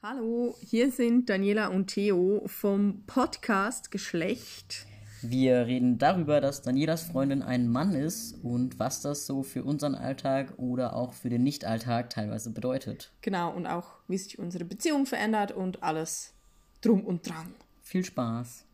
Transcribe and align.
Hallo, 0.00 0.54
hier 0.60 0.92
sind 0.92 1.28
Daniela 1.28 1.66
und 1.66 1.88
Theo 1.88 2.44
vom 2.46 3.02
Podcast 3.08 3.90
Geschlecht. 3.90 4.86
Wir 5.22 5.66
reden 5.66 5.98
darüber, 5.98 6.40
dass 6.40 6.62
Danielas 6.62 7.02
Freundin 7.02 7.42
ein 7.42 7.66
Mann 7.68 7.96
ist 7.96 8.34
und 8.44 8.78
was 8.78 9.00
das 9.00 9.26
so 9.26 9.42
für 9.42 9.64
unseren 9.64 9.96
Alltag 9.96 10.54
oder 10.56 10.94
auch 10.94 11.14
für 11.14 11.30
den 11.30 11.42
Nicht-Alltag 11.42 12.10
teilweise 12.10 12.52
bedeutet. 12.52 13.10
Genau, 13.22 13.52
und 13.52 13.66
auch, 13.66 13.96
wie 14.06 14.18
sich 14.18 14.38
unsere 14.38 14.64
Beziehung 14.64 15.04
verändert 15.04 15.50
und 15.50 15.82
alles 15.82 16.32
drum 16.80 17.04
und 17.04 17.28
dran. 17.28 17.52
Viel 17.82 18.04
Spaß. 18.04 18.66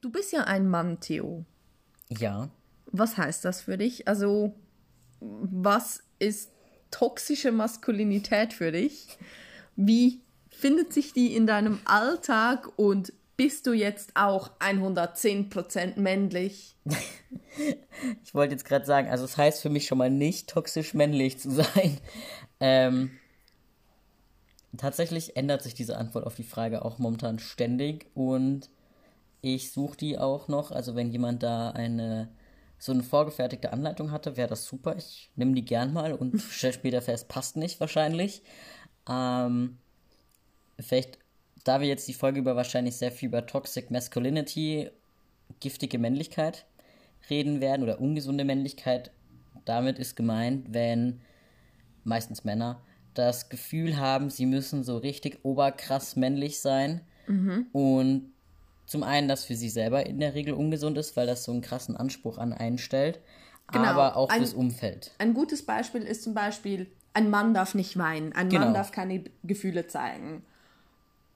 Du 0.00 0.10
bist 0.10 0.32
ja 0.32 0.42
ein 0.42 0.68
Mann, 0.68 0.98
Theo. 0.98 1.44
Ja. 2.08 2.50
Was 2.86 3.16
heißt 3.16 3.44
das 3.44 3.60
für 3.60 3.78
dich? 3.78 4.08
Also, 4.08 4.56
was 5.20 6.02
ist 6.18 6.50
toxische 6.90 7.52
Maskulinität 7.52 8.52
für 8.52 8.72
dich? 8.72 9.16
Wie 9.80 10.20
findet 10.50 10.92
sich 10.92 11.12
die 11.12 11.36
in 11.36 11.46
deinem 11.46 11.78
Alltag 11.84 12.68
und 12.74 13.12
bist 13.36 13.64
du 13.68 13.72
jetzt 13.72 14.10
auch 14.16 14.50
110% 14.58 16.00
männlich? 16.00 16.74
ich 18.24 18.34
wollte 18.34 18.54
jetzt 18.54 18.64
gerade 18.64 18.84
sagen, 18.84 19.08
also 19.08 19.24
es 19.24 19.30
das 19.30 19.38
heißt 19.38 19.62
für 19.62 19.70
mich 19.70 19.86
schon 19.86 19.98
mal 19.98 20.10
nicht 20.10 20.50
toxisch 20.50 20.94
männlich 20.94 21.38
zu 21.38 21.50
sein. 21.50 21.98
Ähm, 22.60 23.12
tatsächlich 24.76 25.36
ändert 25.36 25.62
sich 25.62 25.74
diese 25.74 25.96
Antwort 25.96 26.26
auf 26.26 26.34
die 26.34 26.42
Frage 26.42 26.84
auch 26.84 26.98
momentan 26.98 27.38
ständig 27.38 28.06
und 28.14 28.68
ich 29.42 29.70
suche 29.70 29.96
die 29.96 30.18
auch 30.18 30.48
noch. 30.48 30.72
Also 30.72 30.96
wenn 30.96 31.12
jemand 31.12 31.44
da 31.44 31.70
eine 31.70 32.28
so 32.80 32.90
eine 32.90 33.04
vorgefertigte 33.04 33.72
Anleitung 33.72 34.10
hatte, 34.10 34.36
wäre 34.36 34.48
das 34.48 34.66
super. 34.66 34.96
Ich 34.96 35.30
nehme 35.36 35.54
die 35.54 35.64
gern 35.64 35.92
mal 35.92 36.14
und 36.14 36.40
stelle 36.50 36.72
später 36.72 37.00
fest, 37.00 37.28
passt 37.28 37.56
nicht 37.56 37.78
wahrscheinlich. 37.78 38.42
Ähm, 39.08 39.78
vielleicht, 40.78 41.18
da 41.64 41.80
wir 41.80 41.88
jetzt 41.88 42.08
die 42.08 42.14
Folge 42.14 42.40
über 42.40 42.56
wahrscheinlich 42.56 42.96
sehr 42.96 43.12
viel 43.12 43.28
über 43.28 43.46
Toxic 43.46 43.90
Masculinity, 43.90 44.90
giftige 45.60 45.98
Männlichkeit 45.98 46.66
reden 47.30 47.60
werden 47.60 47.82
oder 47.82 48.00
ungesunde 48.00 48.44
Männlichkeit, 48.44 49.10
damit 49.64 49.98
ist 49.98 50.16
gemeint, 50.16 50.66
wenn 50.72 51.20
meistens 52.04 52.44
Männer 52.44 52.80
das 53.14 53.48
Gefühl 53.48 53.96
haben, 53.96 54.30
sie 54.30 54.46
müssen 54.46 54.84
so 54.84 54.96
richtig 54.96 55.40
oberkrass 55.42 56.16
männlich 56.16 56.60
sein 56.60 57.00
mhm. 57.26 57.66
und 57.72 58.32
zum 58.86 59.02
einen, 59.02 59.28
dass 59.28 59.44
für 59.44 59.54
sie 59.54 59.68
selber 59.68 60.06
in 60.06 60.18
der 60.20 60.34
Regel 60.34 60.54
ungesund 60.54 60.96
ist, 60.96 61.16
weil 61.16 61.26
das 61.26 61.44
so 61.44 61.52
einen 61.52 61.60
krassen 61.60 61.96
Anspruch 61.96 62.38
an 62.38 62.54
einen 62.54 62.78
stellt, 62.78 63.20
genau. 63.70 63.84
aber 63.84 64.16
auch 64.16 64.30
ein, 64.30 64.38
fürs 64.38 64.54
Umfeld. 64.54 65.12
Ein 65.18 65.34
gutes 65.34 65.66
Beispiel 65.66 66.02
ist 66.02 66.22
zum 66.22 66.32
Beispiel, 66.32 66.86
ein 67.18 67.30
Mann 67.30 67.54
darf 67.54 67.74
nicht 67.74 67.98
weinen, 67.98 68.32
ein 68.32 68.48
genau. 68.48 68.66
Mann 68.66 68.74
darf 68.74 68.92
keine 68.92 69.24
Gefühle 69.42 69.86
zeigen. 69.86 70.42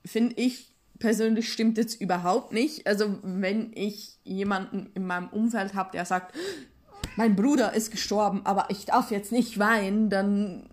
Finde 0.05 0.35
ich 0.37 0.71
persönlich 0.99 1.51
stimmt 1.51 1.77
jetzt 1.77 1.99
überhaupt 1.99 2.53
nicht. 2.53 2.87
Also 2.87 3.17
wenn 3.23 3.71
ich 3.75 4.17
jemanden 4.23 4.89
in 4.93 5.05
meinem 5.05 5.29
Umfeld 5.29 5.73
habe, 5.73 5.91
der 5.91 6.05
sagt, 6.05 6.33
mein 7.15 7.35
Bruder 7.35 7.73
ist 7.73 7.91
gestorben, 7.91 8.41
aber 8.45 8.67
ich 8.69 8.85
darf 8.85 9.11
jetzt 9.11 9.31
nicht 9.31 9.59
weinen, 9.59 10.09
dann 10.09 10.69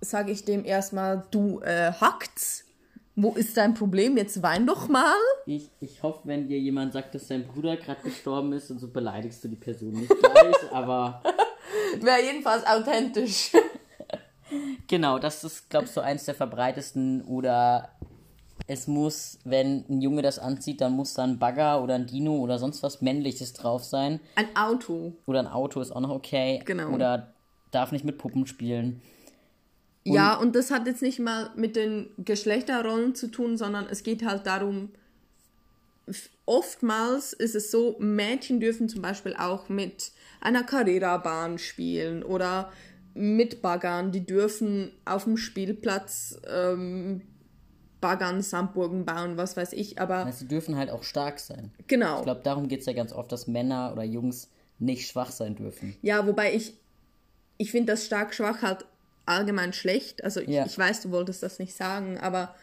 sage 0.00 0.30
ich 0.30 0.44
dem 0.44 0.64
erstmal, 0.64 1.24
du 1.30 1.60
äh, 1.60 1.92
hackt's 1.92 2.68
wo 3.20 3.32
ist 3.32 3.56
dein 3.56 3.74
Problem? 3.74 4.16
Jetzt 4.16 4.44
wein 4.44 4.64
doch 4.64 4.86
mal. 4.86 5.16
Ich, 5.44 5.72
ich 5.80 6.04
hoffe, 6.04 6.20
wenn 6.24 6.46
dir 6.46 6.58
jemand 6.60 6.92
sagt, 6.92 7.16
dass 7.16 7.26
dein 7.26 7.48
Bruder 7.48 7.76
gerade 7.76 8.00
gestorben 8.02 8.52
ist 8.52 8.70
und 8.70 8.78
so 8.78 8.86
beleidigst 8.86 9.42
du 9.42 9.48
die 9.48 9.56
Person 9.56 9.90
nicht 9.90 10.08
gleich, 10.08 10.54
aber. 10.72 11.20
Wäre 12.00 12.22
jedenfalls 12.22 12.64
authentisch. 12.64 13.50
Genau, 14.86 15.18
das 15.18 15.44
ist, 15.44 15.70
glaube 15.70 15.86
ich, 15.86 15.92
so 15.92 16.00
eins 16.00 16.24
der 16.24 16.34
verbreitesten. 16.34 17.22
Oder 17.22 17.90
es 18.66 18.86
muss, 18.86 19.38
wenn 19.44 19.84
ein 19.88 20.00
Junge 20.00 20.22
das 20.22 20.38
anzieht, 20.38 20.80
dann 20.80 20.92
muss 20.92 21.14
da 21.14 21.24
ein 21.24 21.38
Bagger 21.38 21.82
oder 21.82 21.94
ein 21.94 22.06
Dino 22.06 22.36
oder 22.36 22.58
sonst 22.58 22.82
was 22.82 23.00
Männliches 23.00 23.52
drauf 23.52 23.84
sein. 23.84 24.20
Ein 24.34 24.54
Auto. 24.56 25.12
Oder 25.26 25.40
ein 25.40 25.46
Auto 25.46 25.80
ist 25.80 25.90
auch 25.90 26.00
noch 26.00 26.10
okay. 26.10 26.62
Genau. 26.64 26.90
Oder 26.90 27.32
darf 27.70 27.92
nicht 27.92 28.04
mit 28.04 28.18
Puppen 28.18 28.46
spielen. 28.46 29.02
Und 30.06 30.14
ja, 30.14 30.34
und 30.36 30.54
das 30.54 30.70
hat 30.70 30.86
jetzt 30.86 31.02
nicht 31.02 31.18
mal 31.18 31.50
mit 31.56 31.76
den 31.76 32.08
Geschlechterrollen 32.18 33.14
zu 33.14 33.30
tun, 33.30 33.56
sondern 33.56 33.86
es 33.90 34.02
geht 34.02 34.24
halt 34.24 34.46
darum, 34.46 34.90
oftmals 36.46 37.32
ist 37.32 37.54
es 37.54 37.70
so, 37.70 37.96
Mädchen 37.98 38.60
dürfen 38.60 38.88
zum 38.88 39.02
Beispiel 39.02 39.36
auch 39.36 39.68
mit 39.68 40.12
einer 40.40 40.62
Carrera-Bahn 40.62 41.58
spielen 41.58 42.22
oder 42.22 42.72
mit 43.18 43.62
Baggern, 43.62 44.12
die 44.12 44.24
dürfen 44.24 44.92
auf 45.04 45.24
dem 45.24 45.36
Spielplatz 45.36 46.40
ähm, 46.48 47.22
Baggern, 48.00 48.42
Sandburgen 48.42 49.04
bauen, 49.04 49.36
was 49.36 49.56
weiß 49.56 49.72
ich, 49.72 50.00
aber. 50.00 50.24
Also, 50.24 50.40
sie 50.40 50.48
dürfen 50.48 50.76
halt 50.76 50.88
auch 50.90 51.02
stark 51.02 51.40
sein. 51.40 51.72
Genau. 51.88 52.18
Ich 52.18 52.24
glaube, 52.24 52.42
darum 52.44 52.68
geht 52.68 52.80
es 52.80 52.86
ja 52.86 52.92
ganz 52.92 53.12
oft, 53.12 53.32
dass 53.32 53.48
Männer 53.48 53.92
oder 53.92 54.04
Jungs 54.04 54.50
nicht 54.78 55.08
schwach 55.08 55.32
sein 55.32 55.56
dürfen. 55.56 55.96
Ja, 56.02 56.26
wobei 56.26 56.54
ich, 56.54 56.74
ich 57.56 57.72
finde 57.72 57.92
das 57.92 58.06
stark 58.06 58.34
schwach 58.34 58.62
halt 58.62 58.86
allgemein 59.26 59.72
schlecht. 59.72 60.22
Also 60.22 60.40
ich, 60.40 60.48
ja. 60.48 60.64
ich 60.64 60.78
weiß, 60.78 61.02
du 61.02 61.10
wolltest 61.10 61.42
das 61.42 61.58
nicht 61.58 61.74
sagen, 61.74 62.18
aber 62.18 62.54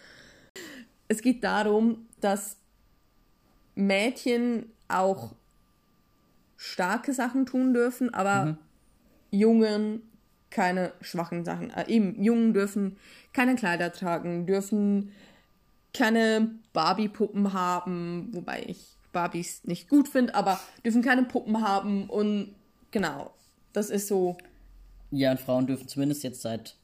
es 1.10 1.22
geht 1.22 1.44
darum, 1.44 2.08
dass 2.22 2.56
Mädchen 3.76 4.72
auch 4.88 5.36
starke 6.56 7.14
Sachen 7.14 7.46
tun 7.46 7.74
dürfen, 7.74 8.14
aber 8.14 8.46
mhm. 8.46 8.58
Jungen 9.32 10.02
keine 10.56 10.94
schwachen 11.02 11.44
Sachen. 11.44 11.70
Äh, 11.72 11.90
eben, 11.90 12.24
Jungen 12.24 12.54
dürfen 12.54 12.98
keine 13.34 13.56
Kleider 13.56 13.92
tragen, 13.92 14.46
dürfen 14.46 15.12
keine 15.94 16.50
Barbie-Puppen 16.72 17.52
haben, 17.54 18.30
wobei 18.32 18.64
ich 18.66 18.96
Barbies 19.12 19.66
nicht 19.66 19.90
gut 19.90 20.08
finde, 20.08 20.34
aber 20.34 20.60
dürfen 20.84 21.02
keine 21.02 21.24
Puppen 21.24 21.62
haben 21.62 22.10
und 22.10 22.56
genau, 22.92 23.34
das 23.74 23.90
ist 23.90 24.08
so 24.08 24.38
ja, 25.12 25.32
und 25.32 25.40
Frauen 25.40 25.68
dürfen 25.68 25.88
zumindest 25.88 26.24
jetzt 26.24 26.42
seit 26.42 26.76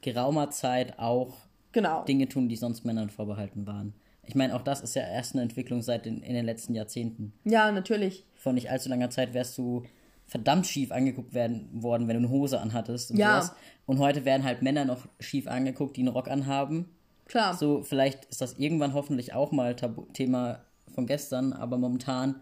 geraumer 0.00 0.50
Zeit 0.50 0.98
auch 0.98 1.36
genau. 1.72 2.04
Dinge 2.04 2.28
tun, 2.28 2.48
die 2.48 2.56
sonst 2.56 2.84
Männern 2.84 3.10
vorbehalten 3.10 3.66
waren. 3.66 3.94
Ich 4.24 4.34
meine, 4.34 4.56
auch 4.56 4.62
das 4.62 4.80
ist 4.80 4.96
ja 4.96 5.02
erst 5.02 5.34
eine 5.34 5.42
Entwicklung 5.42 5.82
seit 5.82 6.04
den, 6.04 6.20
in 6.22 6.34
den 6.34 6.44
letzten 6.44 6.74
Jahrzehnten. 6.74 7.32
Ja, 7.44 7.70
natürlich. 7.70 8.24
Vor 8.34 8.52
nicht 8.52 8.70
allzu 8.70 8.88
langer 8.88 9.10
Zeit 9.10 9.34
wärst 9.34 9.56
du 9.56 9.84
verdammt 10.26 10.66
schief 10.66 10.90
angeguckt 10.90 11.34
werden 11.34 11.68
worden, 11.82 12.08
wenn 12.08 12.16
du 12.16 12.26
eine 12.26 12.30
Hose 12.30 12.60
anhattest 12.60 13.10
und 13.10 13.18
ja. 13.18 13.40
sowas. 13.40 13.56
Und 13.86 13.98
heute 13.98 14.24
werden 14.24 14.42
halt 14.42 14.62
Männer 14.62 14.84
noch 14.84 15.06
schief 15.20 15.46
angeguckt, 15.46 15.96
die 15.96 16.00
einen 16.00 16.08
Rock 16.08 16.28
anhaben. 16.28 16.86
Klar. 17.26 17.56
So, 17.56 17.82
vielleicht 17.82 18.24
ist 18.26 18.40
das 18.40 18.58
irgendwann 18.58 18.92
hoffentlich 18.92 19.34
auch 19.34 19.52
mal 19.52 19.76
Tabu 19.76 20.06
Thema 20.12 20.64
von 20.94 21.06
gestern, 21.06 21.52
aber 21.52 21.78
momentan 21.78 22.36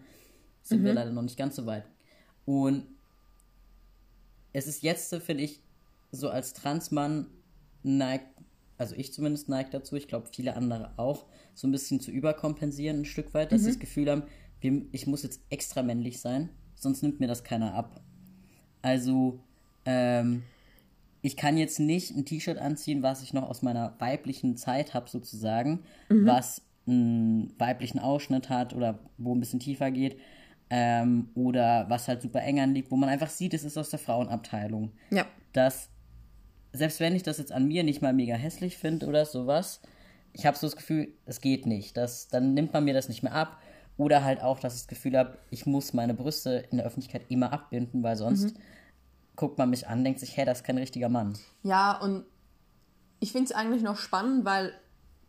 sind 0.63 0.81
mhm. 0.81 0.85
wir 0.85 0.93
leider 0.93 1.11
noch 1.11 1.21
nicht 1.21 1.37
ganz 1.37 1.55
so 1.55 1.65
weit. 1.65 1.85
Und 2.45 2.85
es 4.53 4.67
ist 4.67 4.83
jetzt, 4.83 5.13
finde 5.15 5.43
ich, 5.43 5.61
so 6.11 6.29
als 6.29 6.53
Transmann 6.53 7.27
neigt, 7.83 8.27
also 8.77 8.95
ich 8.95 9.13
zumindest 9.13 9.49
neigt 9.49 9.73
dazu, 9.73 9.95
ich 9.95 10.07
glaube 10.07 10.29
viele 10.31 10.55
andere 10.55 10.91
auch, 10.97 11.25
so 11.53 11.67
ein 11.67 11.71
bisschen 11.71 11.99
zu 11.99 12.11
überkompensieren, 12.11 13.01
ein 13.01 13.05
Stück 13.05 13.33
weit, 13.33 13.51
dass 13.51 13.61
mhm. 13.61 13.65
sie 13.65 13.71
das 13.71 13.79
Gefühl 13.79 14.09
haben, 14.09 14.23
ich 14.91 15.05
muss 15.05 15.23
jetzt 15.23 15.41
extra 15.49 15.83
männlich 15.83 16.19
sein, 16.19 16.49
sonst 16.85 17.03
nimmt 17.03 17.19
mir 17.19 17.27
das 17.27 17.43
keiner 17.43 17.73
ab. 17.73 17.99
Also, 18.81 19.39
ähm, 19.85 20.43
ich 21.21 21.35
kann 21.35 21.57
jetzt 21.57 21.79
nicht 21.79 22.15
ein 22.15 22.23
T-Shirt 22.23 22.59
anziehen, 22.59 23.01
was 23.01 23.23
ich 23.23 23.33
noch 23.33 23.49
aus 23.49 23.63
meiner 23.63 23.95
weiblichen 23.99 24.57
Zeit 24.57 24.93
habe, 24.93 25.09
sozusagen, 25.09 25.83
mhm. 26.07 26.27
was 26.27 26.61
einen 26.87 27.53
weiblichen 27.59 27.99
Ausschnitt 27.99 28.49
hat 28.49 28.73
oder 28.75 28.99
wo 29.17 29.33
ein 29.33 29.39
bisschen 29.39 29.59
tiefer 29.59 29.89
geht, 29.89 30.17
ähm, 30.69 31.29
oder 31.35 31.89
was 31.89 32.07
halt 32.07 32.21
super 32.21 32.41
eng 32.41 32.59
anliegt, 32.59 32.91
wo 32.91 32.95
man 32.95 33.09
einfach 33.09 33.29
sieht, 33.29 33.53
es 33.53 33.63
ist 33.63 33.77
aus 33.77 33.89
der 33.89 33.99
Frauenabteilung. 33.99 34.91
Ja. 35.09 35.25
Dass, 35.53 35.89
selbst 36.73 36.99
wenn 36.99 37.15
ich 37.15 37.23
das 37.23 37.37
jetzt 37.37 37.51
an 37.51 37.67
mir 37.67 37.83
nicht 37.83 38.01
mal 38.01 38.13
mega 38.13 38.35
hässlich 38.35 38.77
finde 38.77 39.07
oder 39.07 39.25
sowas, 39.25 39.81
ich 40.33 40.45
habe 40.45 40.57
so 40.57 40.67
das 40.67 40.75
Gefühl, 40.75 41.13
es 41.25 41.39
geht 41.39 41.65
nicht. 41.65 41.97
Das, 41.97 42.27
dann 42.27 42.53
nimmt 42.53 42.73
man 42.73 42.83
mir 42.83 42.93
das 42.93 43.07
nicht 43.07 43.23
mehr 43.23 43.33
ab. 43.33 43.57
Oder 43.97 44.23
halt 44.23 44.41
auch, 44.41 44.59
dass 44.59 44.75
ich 44.75 44.81
das 44.81 44.87
Gefühl 44.87 45.17
habe, 45.17 45.37
ich 45.49 45.65
muss 45.65 45.93
meine 45.93 46.13
Brüste 46.13 46.65
in 46.69 46.77
der 46.77 46.85
Öffentlichkeit 46.85 47.23
immer 47.29 47.53
abbinden, 47.53 48.03
weil 48.03 48.17
sonst 48.17 48.55
mhm. 48.55 48.61
guckt 49.35 49.57
man 49.57 49.69
mich 49.69 49.87
an, 49.87 50.03
denkt 50.03 50.19
sich, 50.19 50.35
hä, 50.35 50.45
das 50.45 50.59
ist 50.59 50.63
kein 50.63 50.77
richtiger 50.77 51.09
Mann. 51.09 51.37
Ja, 51.63 51.97
und 51.99 52.25
ich 53.19 53.31
finde 53.31 53.45
es 53.45 53.51
eigentlich 53.53 53.83
noch 53.83 53.97
spannend, 53.97 54.43
weil 54.43 54.73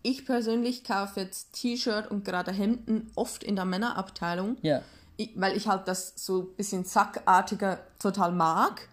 ich 0.02 0.26
persönlich 0.26 0.84
kaufe 0.84 1.20
jetzt 1.20 1.52
T-Shirt 1.52 2.10
und 2.10 2.24
gerade 2.24 2.52
Hemden 2.52 3.10
oft 3.14 3.44
in 3.44 3.56
der 3.56 3.64
Männerabteilung. 3.64 4.56
Ja 4.62 4.82
ich, 5.16 5.32
weil 5.36 5.56
ich 5.56 5.68
halt 5.68 5.88
das 5.88 6.12
so 6.16 6.42
ein 6.42 6.56
bisschen 6.56 6.84
sackartiger 6.84 7.78
total 7.98 8.32
mag. 8.32 8.88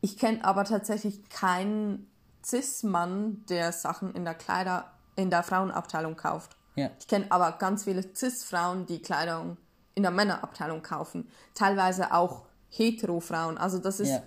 Ich 0.00 0.16
kenne 0.16 0.44
aber 0.44 0.64
tatsächlich 0.64 1.28
keinen 1.28 2.10
Cis-Mann, 2.44 3.44
der 3.48 3.72
Sachen 3.72 4.14
in 4.14 4.24
der 4.24 4.34
Kleider, 4.34 4.90
in 5.16 5.30
der 5.30 5.42
Frauenabteilung 5.42 6.16
kauft. 6.16 6.56
Ja. 6.76 6.90
Ich 6.98 7.06
kenne 7.06 7.26
aber 7.30 7.52
ganz 7.52 7.84
viele 7.84 8.02
Cis-Frauen, 8.14 8.86
die 8.86 9.00
Kleidung 9.00 9.56
in 9.94 10.02
der 10.02 10.12
Männerabteilung 10.12 10.82
kaufen. 10.82 11.28
Teilweise 11.54 12.12
auch 12.12 12.46
Hetero-Frauen. 12.70 13.58
Also 13.58 13.78
das 13.78 14.00
ist. 14.00 14.08
Ja, 14.08 14.22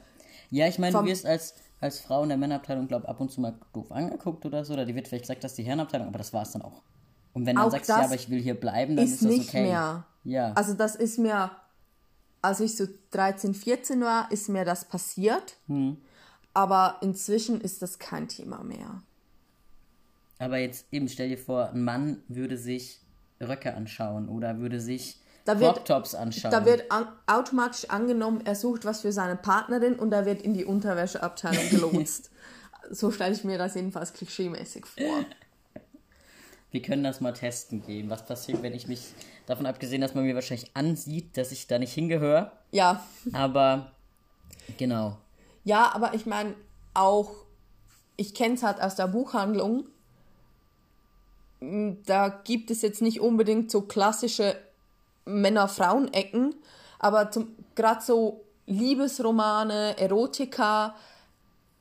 ja 0.49 0.67
ich 0.67 0.79
meine, 0.79 0.97
du 0.97 1.05
wirst 1.05 1.25
als, 1.25 1.55
als 1.79 2.01
Frau 2.01 2.23
in 2.23 2.29
der 2.29 2.37
Männerabteilung, 2.37 2.87
glaube 2.87 3.07
ab 3.07 3.19
und 3.19 3.31
zu 3.31 3.41
mal 3.41 3.57
doof 3.73 3.91
angeguckt 3.91 4.45
oder 4.45 4.65
so. 4.65 4.73
Oder 4.73 4.85
die 4.85 4.95
wird 4.95 5.07
vielleicht 5.07 5.23
gesagt, 5.23 5.43
dass 5.43 5.55
die 5.55 5.63
Herrenabteilung, 5.63 6.07
aber 6.07 6.17
das 6.17 6.33
war 6.33 6.43
es 6.43 6.51
dann 6.51 6.61
auch. 6.61 6.81
Und 7.33 7.45
wenn 7.45 7.55
dann 7.55 7.65
auch 7.65 7.71
sagst, 7.71 7.89
ja, 7.89 8.03
aber 8.03 8.15
ich 8.15 8.29
will 8.29 8.41
hier 8.41 8.59
bleiben, 8.59 8.95
dann 8.95 9.05
ist, 9.05 9.13
ist 9.13 9.23
das 9.23 9.29
nicht 9.29 9.49
okay. 9.49 9.63
Mehr. 9.63 10.05
Ja. 10.23 10.53
Also 10.53 10.73
das 10.73 10.95
ist 10.95 11.17
mir, 11.17 11.51
als 12.41 12.59
ich 12.59 12.77
so 12.77 12.85
13, 13.11 13.53
14 13.53 14.01
war, 14.01 14.31
ist 14.31 14.49
mir 14.49 14.65
das 14.65 14.85
passiert. 14.85 15.57
Hm. 15.67 15.97
Aber 16.53 16.97
inzwischen 17.01 17.59
ist 17.61 17.81
das 17.81 17.97
kein 17.97 18.27
Thema 18.27 18.63
mehr. 18.63 19.01
Aber 20.43 20.57
jetzt 20.57 20.87
eben, 20.91 21.07
stell 21.07 21.29
dir 21.29 21.37
vor, 21.37 21.69
ein 21.69 21.83
Mann 21.83 22.21
würde 22.27 22.57
sich 22.57 22.99
Röcke 23.39 23.73
anschauen 23.73 24.27
oder 24.27 24.59
würde 24.59 24.81
sich 24.81 25.21
da 25.45 25.57
wird, 25.59 25.87
Tops 25.87 26.15
anschauen. 26.15 26.51
Da 26.51 26.65
wird 26.65 26.91
an, 26.91 27.07
automatisch 27.27 27.89
angenommen, 27.89 28.41
er 28.45 28.55
sucht 28.55 28.83
was 28.83 29.01
für 29.01 29.13
seine 29.13 29.37
Partnerin 29.37 29.95
und 29.95 30.11
er 30.11 30.25
wird 30.25 30.41
in 30.41 30.53
die 30.53 30.65
Unterwäscheabteilung 30.65 31.69
gelotst. 31.69 32.29
so 32.91 33.09
stelle 33.09 33.33
ich 33.33 33.45
mir 33.45 33.57
das 33.57 33.75
jedenfalls 33.75 34.11
klischeemäßig 34.13 34.85
vor. 34.85 35.25
Wir 36.71 36.81
können 36.81 37.03
das 37.03 37.21
mal 37.21 37.33
testen 37.33 37.85
gehen. 37.85 38.09
Was 38.09 38.25
passiert, 38.25 38.63
wenn 38.63 38.73
ich 38.73 38.87
mich 38.87 39.13
davon 39.45 39.67
abgesehen, 39.67 40.01
dass 40.01 40.15
man 40.15 40.25
mir 40.25 40.33
wahrscheinlich 40.33 40.71
ansieht, 40.75 41.37
dass 41.37 41.51
ich 41.51 41.67
da 41.67 41.77
nicht 41.77 41.93
hingehöre? 41.93 42.51
Ja. 42.71 43.05
Aber 43.31 43.91
genau. 44.79 45.19
Ja, 45.63 45.93
aber 45.93 46.15
ich 46.15 46.25
meine 46.25 46.55
auch, 46.95 47.31
ich 48.17 48.33
kenne 48.33 48.55
es 48.55 48.63
halt 48.63 48.81
aus 48.81 48.95
der 48.95 49.07
Buchhandlung. 49.07 49.85
Da 52.05 52.29
gibt 52.29 52.71
es 52.71 52.81
jetzt 52.81 53.01
nicht 53.01 53.21
unbedingt 53.21 53.71
so 53.71 53.81
klassische 53.81 54.55
Männer-Frauen-Ecken, 55.25 56.55
aber 56.99 57.29
gerade 57.75 58.01
so 58.01 58.43
Liebesromane, 58.65 59.97
Erotika 59.97 60.95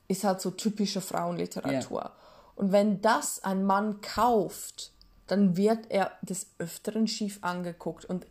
ist 0.09 0.25
halt 0.25 0.41
so 0.41 0.51
typische 0.51 1.01
Frauenliteratur. 1.01 2.01
Ja. 2.01 2.13
Und 2.55 2.73
wenn 2.73 3.01
das 3.01 3.43
ein 3.43 3.65
Mann 3.65 4.01
kauft, 4.01 4.93
dann 5.27 5.57
wird 5.57 5.91
er 5.91 6.13
des 6.23 6.49
Öfteren 6.59 7.07
schief 7.07 7.39
angeguckt. 7.43 8.05
Und 8.05 8.27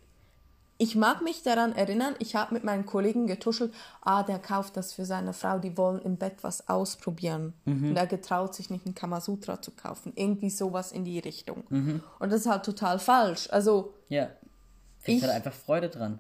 ich 0.81 0.95
mag 0.95 1.21
mich 1.21 1.43
daran 1.43 1.75
erinnern, 1.75 2.15
ich 2.17 2.35
habe 2.35 2.55
mit 2.55 2.63
meinen 2.63 2.87
Kollegen 2.87 3.27
getuschelt, 3.27 3.71
ah, 4.01 4.23
der 4.23 4.39
kauft 4.39 4.75
das 4.77 4.93
für 4.93 5.05
seine 5.05 5.31
Frau, 5.31 5.59
die 5.59 5.77
wollen 5.77 6.01
im 6.01 6.17
Bett 6.17 6.37
was 6.41 6.67
ausprobieren. 6.67 7.53
Mhm. 7.65 7.89
Und 7.89 7.97
er 7.97 8.07
getraut 8.07 8.55
sich 8.55 8.71
nicht, 8.71 8.87
ein 8.87 8.95
Kamasutra 8.95 9.61
zu 9.61 9.69
kaufen. 9.69 10.11
Irgendwie 10.15 10.49
sowas 10.49 10.91
in 10.91 11.05
die 11.05 11.19
Richtung. 11.19 11.65
Mhm. 11.69 12.01
Und 12.17 12.31
das 12.31 12.41
ist 12.41 12.47
halt 12.47 12.65
total 12.65 12.97
falsch. 12.97 13.47
Also, 13.51 13.93
ja. 14.09 14.29
Ich 15.05 15.21
hatte 15.21 15.33
einfach 15.33 15.53
Freude 15.53 15.89
dran. 15.89 16.19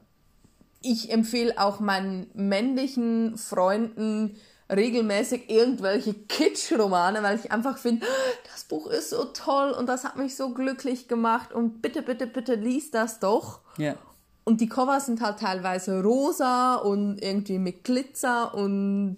Ich 0.83 1.11
empfehle 1.11 1.55
auch 1.57 1.79
meinen 1.79 2.29
männlichen 2.35 3.39
Freunden 3.39 4.35
regelmäßig 4.69 5.49
irgendwelche 5.49 6.13
Kitsch-Romane, 6.13 7.23
weil 7.23 7.39
ich 7.39 7.51
einfach 7.51 7.79
finde, 7.79 8.05
das 8.51 8.65
Buch 8.65 8.85
ist 8.91 9.09
so 9.09 9.25
toll 9.25 9.71
und 9.71 9.87
das 9.87 10.03
hat 10.03 10.17
mich 10.17 10.35
so 10.35 10.53
glücklich 10.53 11.07
gemacht 11.07 11.51
und 11.51 11.81
bitte, 11.81 12.03
bitte, 12.03 12.27
bitte 12.27 12.53
lies 12.53 12.91
das 12.91 13.19
doch. 13.19 13.61
Ja. 13.77 13.95
Und 14.43 14.61
die 14.61 14.67
Covers 14.67 15.05
sind 15.05 15.21
halt 15.21 15.39
teilweise 15.39 16.01
rosa 16.01 16.75
und 16.75 17.21
irgendwie 17.21 17.59
mit 17.59 17.83
Glitzer 17.83 18.53
und. 18.53 19.17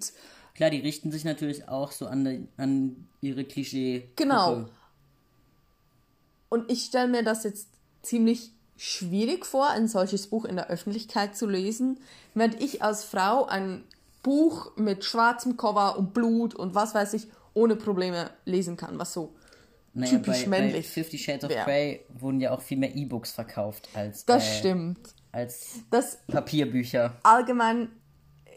Klar, 0.55 0.69
die 0.69 0.79
richten 0.79 1.11
sich 1.11 1.23
natürlich 1.23 1.67
auch 1.67 1.91
so 1.91 2.07
an, 2.07 2.47
an 2.57 3.07
ihre 3.21 3.43
Klischee. 3.43 4.09
Genau. 4.15 4.65
Und 6.49 6.69
ich 6.71 6.83
stelle 6.83 7.07
mir 7.07 7.23
das 7.23 7.43
jetzt 7.43 7.67
ziemlich 8.03 8.51
schwierig 8.77 9.45
vor, 9.45 9.69
ein 9.69 9.87
solches 9.87 10.27
Buch 10.27 10.45
in 10.45 10.55
der 10.55 10.69
Öffentlichkeit 10.69 11.35
zu 11.35 11.47
lesen, 11.47 11.99
während 12.35 12.61
ich 12.61 12.83
als 12.83 13.03
Frau 13.03 13.45
ein 13.45 13.83
Buch 14.21 14.75
mit 14.77 15.03
schwarzem 15.03 15.57
Cover 15.57 15.97
und 15.97 16.13
Blut 16.13 16.53
und 16.53 16.75
was 16.75 16.93
weiß 16.93 17.13
ich 17.13 17.27
ohne 17.53 17.75
Probleme 17.75 18.29
lesen 18.45 18.77
kann, 18.77 18.99
was 18.99 19.13
so 19.13 19.33
naja, 19.93 20.11
typisch 20.11 20.43
bei, 20.43 20.49
männlich. 20.49 20.87
Bei 20.87 20.93
Fifty 20.93 21.17
Shades 21.17 21.43
of 21.45 21.49
wär. 21.49 21.65
Grey 21.65 22.05
wurden 22.09 22.39
ja 22.39 22.51
auch 22.51 22.61
viel 22.61 22.77
mehr 22.77 22.95
E-Books 22.95 23.31
verkauft 23.31 23.89
als 23.93 24.25
das 24.25 24.43
äh, 24.43 24.59
stimmt 24.59 25.13
als 25.33 25.79
das 25.89 26.19
Papierbücher. 26.27 27.15
Allgemein 27.23 27.89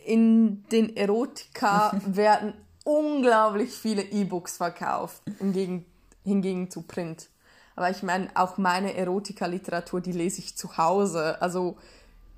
in 0.05 0.62
den 0.69 0.94
Erotika 0.97 1.99
werden 2.06 2.55
unglaublich 2.85 3.71
viele 3.73 4.03
E-Books 4.03 4.59
verkauft, 4.59 5.23
hingegen, 5.38 5.85
hingegen 6.23 6.71
zu 6.71 6.83
Print. 6.83 7.29
Aber 7.75 7.91
ich 7.91 8.03
meine, 8.03 8.29
auch 8.35 8.59
meine 8.59 8.94
Erotika-Literatur, 8.94 10.00
die 10.00 10.12
lese 10.12 10.38
ich 10.38 10.56
zu 10.56 10.79
Hause. 10.79 11.41
Also 11.43 11.77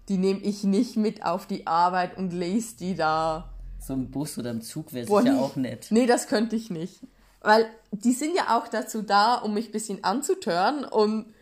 die 0.08 0.16
nehme 0.16 0.40
ich 0.40 0.64
nicht 0.64 0.96
mit 0.96 1.24
auf 1.24 1.46
die 1.46 1.66
Arbeit 1.66 2.16
und 2.16 2.32
lese 2.32 2.76
die 2.78 2.94
da. 2.94 3.50
So 3.78 3.94
im 3.94 4.10
Bus 4.10 4.38
oder 4.38 4.50
im 4.50 4.62
Zug 4.62 4.92
wäre 4.92 5.06
sicher 5.06 5.40
auch 5.40 5.54
nett. 5.56 5.88
Nee, 5.90 6.06
das 6.06 6.26
könnte 6.26 6.56
ich 6.56 6.70
nicht. 6.70 7.00
Weil 7.48 7.70
die 7.92 8.12
sind 8.12 8.36
ja 8.36 8.58
auch 8.58 8.68
dazu 8.68 9.00
da, 9.00 9.36
um 9.36 9.54
mich 9.54 9.68
ein 9.68 9.72
bisschen 9.72 10.04
anzutören. 10.04 10.84
Und 10.84 11.32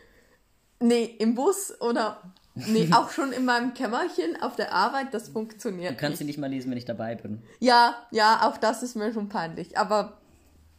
nee, 0.78 1.02
im 1.18 1.34
Bus 1.34 1.74
oder 1.80 2.22
nee, 2.54 2.88
auch 2.92 3.10
schon 3.10 3.32
in 3.32 3.44
meinem 3.44 3.74
Kämmerchen 3.74 4.40
auf 4.40 4.54
der 4.54 4.72
Arbeit, 4.72 5.12
das 5.12 5.30
funktioniert. 5.30 5.90
Du 5.90 5.96
kannst 5.96 6.12
nicht. 6.12 6.18
sie 6.18 6.24
nicht 6.26 6.38
mal 6.38 6.48
lesen, 6.48 6.70
wenn 6.70 6.78
ich 6.78 6.84
dabei 6.84 7.16
bin. 7.16 7.42
Ja, 7.58 7.96
ja, 8.12 8.48
auch 8.48 8.56
das 8.56 8.84
ist 8.84 8.94
mir 8.94 9.12
schon 9.12 9.28
peinlich. 9.28 9.76
Aber 9.76 10.18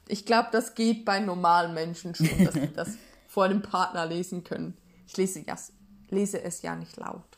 ich 0.08 0.26
glaube, 0.26 0.48
das 0.54 0.76
geht 0.76 1.04
bei 1.04 1.20
normalen 1.20 1.74
Menschen 1.74 2.16
schon, 2.16 2.46
dass 2.46 2.54
sie 2.54 2.72
das 2.74 2.98
vor 3.28 3.50
dem 3.50 3.62
Partner 3.62 4.06
lesen 4.06 4.46
können. 4.46 4.78
Ich 5.08 5.18
lese, 5.18 5.42
ja, 5.46 5.58
lese 6.10 6.42
es 6.42 6.62
ja 6.62 6.74
nicht 6.74 6.96
laut. 6.96 7.38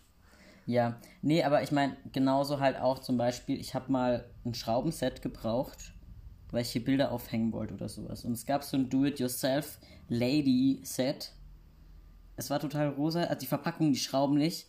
Ja, 0.68 0.98
nee, 1.24 1.44
aber 1.44 1.64
ich 1.64 1.72
meine, 1.72 1.98
genauso 2.14 2.60
halt 2.60 2.80
auch 2.80 3.00
zum 3.00 3.18
Beispiel, 3.18 3.60
ich 3.60 3.74
habe 3.74 3.92
mal 3.92 4.26
ein 4.46 4.54
Schraubenset 4.54 5.24
gebraucht, 5.24 5.96
weil 6.52 6.62
ich 6.62 6.72
hier 6.72 6.84
Bilder 6.84 7.12
aufhängen 7.12 7.52
wollte 7.54 7.74
oder 7.74 7.90
sowas. 7.90 8.26
Und 8.26 8.34
es 8.34 8.46
gab 8.46 8.64
so 8.64 8.78
ein 8.78 8.90
Do-it-yourself 8.90 9.80
Lady-Set. 10.08 11.32
Es 12.36 12.50
war 12.50 12.60
total 12.60 12.90
rosa, 12.90 13.24
also 13.24 13.40
die 13.40 13.46
Verpackung, 13.46 13.92
die 13.92 14.00
Schrauben 14.00 14.38
nicht. 14.38 14.68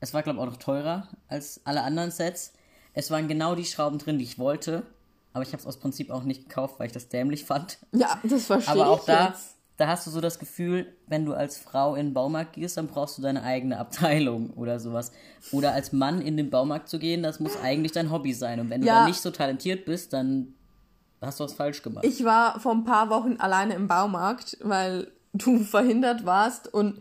Es 0.00 0.14
war, 0.14 0.22
glaube 0.22 0.38
ich, 0.38 0.42
auch 0.42 0.50
noch 0.50 0.56
teurer 0.56 1.08
als 1.28 1.60
alle 1.64 1.82
anderen 1.82 2.10
Sets. 2.10 2.52
Es 2.94 3.10
waren 3.10 3.28
genau 3.28 3.54
die 3.54 3.64
Schrauben 3.64 3.98
drin, 3.98 4.18
die 4.18 4.24
ich 4.24 4.38
wollte. 4.38 4.84
Aber 5.32 5.42
ich 5.42 5.52
habe 5.52 5.60
es 5.60 5.66
aus 5.66 5.78
Prinzip 5.78 6.10
auch 6.10 6.24
nicht 6.24 6.48
gekauft, 6.48 6.78
weil 6.78 6.86
ich 6.86 6.92
das 6.92 7.08
dämlich 7.08 7.44
fand. 7.44 7.78
Ja, 7.92 8.18
das 8.24 8.46
verstehe 8.46 8.74
ich. 8.74 8.80
Aber 8.80 8.90
auch 8.90 9.04
da, 9.04 9.28
jetzt 9.28 9.56
da 9.80 9.88
hast 9.88 10.06
du 10.06 10.10
so 10.10 10.20
das 10.20 10.38
Gefühl, 10.38 10.94
wenn 11.06 11.24
du 11.24 11.32
als 11.32 11.56
Frau 11.56 11.94
in 11.94 12.08
den 12.08 12.14
Baumarkt 12.14 12.52
gehst, 12.52 12.76
dann 12.76 12.86
brauchst 12.86 13.16
du 13.16 13.22
deine 13.22 13.42
eigene 13.42 13.78
Abteilung 13.78 14.50
oder 14.50 14.78
sowas. 14.78 15.10
Oder 15.52 15.72
als 15.72 15.92
Mann 15.92 16.20
in 16.20 16.36
den 16.36 16.50
Baumarkt 16.50 16.90
zu 16.90 16.98
gehen, 16.98 17.22
das 17.22 17.40
muss 17.40 17.56
eigentlich 17.62 17.92
dein 17.92 18.10
Hobby 18.10 18.34
sein. 18.34 18.60
Und 18.60 18.68
wenn 18.68 18.82
ja. 18.82 18.92
du 18.92 18.98
dann 18.98 19.08
nicht 19.08 19.22
so 19.22 19.30
talentiert 19.30 19.86
bist, 19.86 20.12
dann 20.12 20.54
hast 21.26 21.40
du 21.40 21.44
was 21.44 21.52
falsch 21.52 21.82
gemacht. 21.82 22.04
Ich 22.04 22.24
war 22.24 22.58
vor 22.60 22.72
ein 22.72 22.84
paar 22.84 23.10
Wochen 23.10 23.36
alleine 23.38 23.74
im 23.74 23.88
Baumarkt, 23.88 24.56
weil 24.62 25.12
du 25.32 25.58
verhindert 25.64 26.24
warst 26.24 26.72
und 26.72 27.00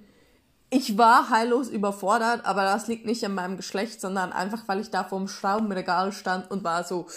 ich 0.72 0.98
war 0.98 1.30
heillos 1.30 1.70
überfordert, 1.70 2.46
aber 2.46 2.64
das 2.64 2.88
liegt 2.88 3.06
nicht 3.06 3.26
an 3.26 3.34
meinem 3.34 3.58
Geschlecht, 3.58 4.00
sondern 4.00 4.32
einfach, 4.32 4.68
weil 4.68 4.80
ich 4.80 4.92
da 4.92 5.04
vor 5.04 5.18
dem 5.18 5.28
Schraubenregal 5.28 6.12
stand 6.12 6.52
und 6.52 6.64
war 6.64 6.84
so, 6.84 7.08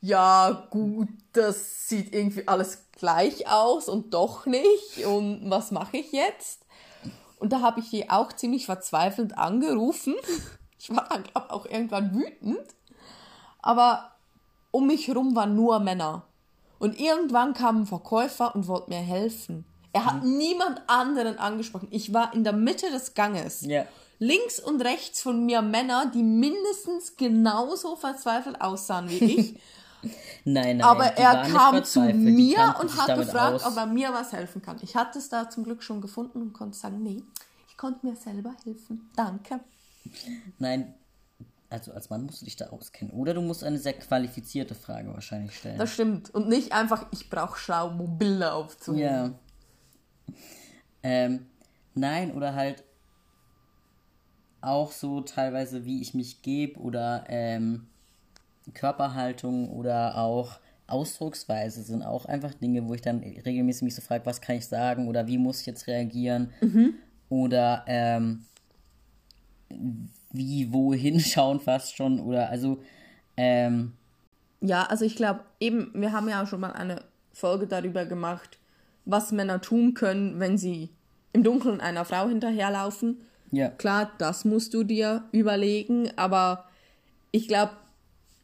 ja, 0.00 0.68
gut, 0.70 1.08
das 1.32 1.88
sieht 1.88 2.14
irgendwie 2.14 2.46
alles 2.46 2.86
gleich 2.92 3.50
aus 3.50 3.88
und 3.88 4.14
doch 4.14 4.46
nicht 4.46 5.04
und 5.06 5.50
was 5.50 5.72
mache 5.72 5.96
ich 5.96 6.12
jetzt? 6.12 6.64
Und 7.40 7.52
da 7.52 7.60
habe 7.60 7.80
ich 7.80 7.90
sie 7.90 8.10
auch 8.10 8.32
ziemlich 8.32 8.66
verzweifelt 8.66 9.36
angerufen. 9.36 10.14
Ich 10.80 10.94
war 10.94 11.08
dann, 11.08 11.24
glaube 11.24 11.50
auch 11.50 11.66
irgendwann 11.66 12.14
wütend. 12.14 12.64
Aber 13.58 14.12
um 14.70 14.86
mich 14.86 15.08
herum 15.08 15.34
waren 15.34 15.54
nur 15.54 15.80
Männer. 15.80 16.24
Und 16.78 16.98
irgendwann 17.00 17.54
kam 17.54 17.82
ein 17.82 17.86
Verkäufer 17.86 18.54
und 18.54 18.68
wollte 18.68 18.90
mir 18.90 18.98
helfen. 18.98 19.64
Er 19.92 20.04
hat 20.04 20.22
mhm. 20.22 20.38
niemand 20.38 20.82
anderen 20.86 21.38
angesprochen. 21.38 21.88
Ich 21.90 22.12
war 22.12 22.32
in 22.34 22.44
der 22.44 22.52
Mitte 22.52 22.90
des 22.90 23.14
Ganges. 23.14 23.62
Ja. 23.62 23.84
Links 24.20 24.58
und 24.60 24.80
rechts 24.82 25.22
von 25.22 25.46
mir 25.46 25.62
Männer, 25.62 26.10
die 26.12 26.22
mindestens 26.22 27.16
genauso 27.16 27.96
verzweifelt 27.96 28.60
aussahen 28.60 29.08
wie 29.08 29.24
ich. 29.24 29.60
Nein, 30.44 30.76
nein. 30.76 30.82
Aber 30.82 31.06
er 31.06 31.42
kam 31.50 31.84
zu 31.84 32.00
mir 32.00 32.76
und 32.80 32.96
hat 32.96 33.18
gefragt, 33.18 33.56
aus. 33.56 33.66
ob 33.66 33.76
er 33.76 33.86
mir 33.86 34.12
was 34.12 34.32
helfen 34.32 34.62
kann. 34.62 34.78
Ich 34.80 34.94
hatte 34.94 35.18
es 35.18 35.28
da 35.28 35.50
zum 35.50 35.64
Glück 35.64 35.82
schon 35.82 36.00
gefunden 36.00 36.40
und 36.40 36.52
konnte 36.52 36.78
sagen, 36.78 37.02
nee, 37.02 37.24
ich 37.68 37.76
konnte 37.76 38.06
mir 38.06 38.14
selber 38.14 38.54
helfen. 38.64 39.10
Danke. 39.16 39.58
Nein, 40.58 40.94
also 41.70 41.92
als 41.92 42.08
Mann 42.10 42.24
musst 42.24 42.40
du 42.40 42.44
dich 42.46 42.56
da 42.56 42.68
auskennen. 42.68 43.12
Oder 43.12 43.34
du 43.34 43.42
musst 43.42 43.62
eine 43.62 43.78
sehr 43.78 43.92
qualifizierte 43.92 44.74
Frage 44.74 45.12
wahrscheinlich 45.12 45.56
stellen. 45.56 45.78
Das 45.78 45.92
stimmt. 45.92 46.30
Und 46.30 46.48
nicht 46.48 46.72
einfach, 46.72 47.06
ich 47.12 47.28
brauche 47.28 47.58
Schaum, 47.58 48.00
um 48.00 48.18
Bilder 48.18 48.54
aufzunehmen. 48.54 49.34
Ja. 50.26 50.34
Ähm, 51.02 51.46
nein, 51.94 52.32
oder 52.32 52.54
halt 52.54 52.84
auch 54.60 54.92
so 54.92 55.20
teilweise, 55.20 55.84
wie 55.84 56.00
ich 56.00 56.14
mich 56.14 56.42
gebe 56.42 56.80
oder 56.80 57.24
ähm, 57.28 57.86
Körperhaltung 58.74 59.70
oder 59.70 60.18
auch 60.18 60.58
Ausdrucksweise 60.86 61.82
sind 61.82 62.02
auch 62.02 62.24
einfach 62.24 62.54
Dinge, 62.54 62.88
wo 62.88 62.94
ich 62.94 63.02
dann 63.02 63.18
regelmäßig 63.18 63.82
mich 63.82 63.94
so 63.94 64.02
frage, 64.02 64.24
was 64.26 64.40
kann 64.40 64.56
ich 64.56 64.66
sagen 64.66 65.06
oder 65.06 65.26
wie 65.26 65.38
muss 65.38 65.60
ich 65.60 65.66
jetzt 65.66 65.86
reagieren 65.86 66.50
mhm. 66.60 66.94
oder 67.28 67.84
ähm, 67.86 68.46
wie 70.30 70.72
wohin 70.72 71.20
schauen 71.20 71.60
fast 71.60 71.96
schon 71.96 72.20
oder 72.20 72.50
also 72.50 72.82
ähm, 73.36 73.92
Ja, 74.60 74.84
also 74.84 75.04
ich 75.04 75.16
glaube, 75.16 75.40
eben, 75.60 75.90
wir 75.94 76.12
haben 76.12 76.28
ja 76.28 76.42
auch 76.42 76.46
schon 76.46 76.60
mal 76.60 76.72
eine 76.72 77.02
Folge 77.32 77.66
darüber 77.66 78.04
gemacht, 78.04 78.58
was 79.04 79.32
Männer 79.32 79.60
tun 79.60 79.94
können, 79.94 80.40
wenn 80.40 80.58
sie 80.58 80.90
im 81.32 81.44
Dunkeln 81.44 81.80
einer 81.80 82.04
Frau 82.04 82.28
hinterherlaufen. 82.28 83.18
Ja. 83.50 83.68
Klar, 83.70 84.12
das 84.18 84.44
musst 84.44 84.74
du 84.74 84.82
dir 84.82 85.24
überlegen, 85.32 86.10
aber 86.16 86.64
ich 87.30 87.48
glaube, 87.48 87.72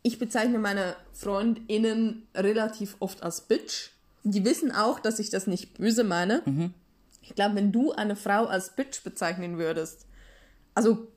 ich 0.03 0.19
bezeichne 0.19 0.59
meine 0.59 0.95
FreundInnen 1.12 2.26
relativ 2.35 2.97
oft 3.00 3.23
als 3.23 3.43
Bitch. 3.43 3.91
Die 4.23 4.45
wissen 4.45 4.73
auch, 4.73 5.00
dass 5.00 5.19
ich 5.19 5.31
das 5.31 5.47
nicht 5.47 5.79
böse 5.79 6.05
meine. 6.05 6.43
Mhm. 6.45 6.73
Ich 7.23 7.35
glaube, 7.35 7.57
wenn 7.57 7.73
du 7.73 7.93
eine 7.93 8.17
Frau 8.17 8.45
als 8.45 8.76
Bitch 8.76 9.03
bezeichnen 9.03 9.59
würdest, 9.59 10.07
also 10.75 11.09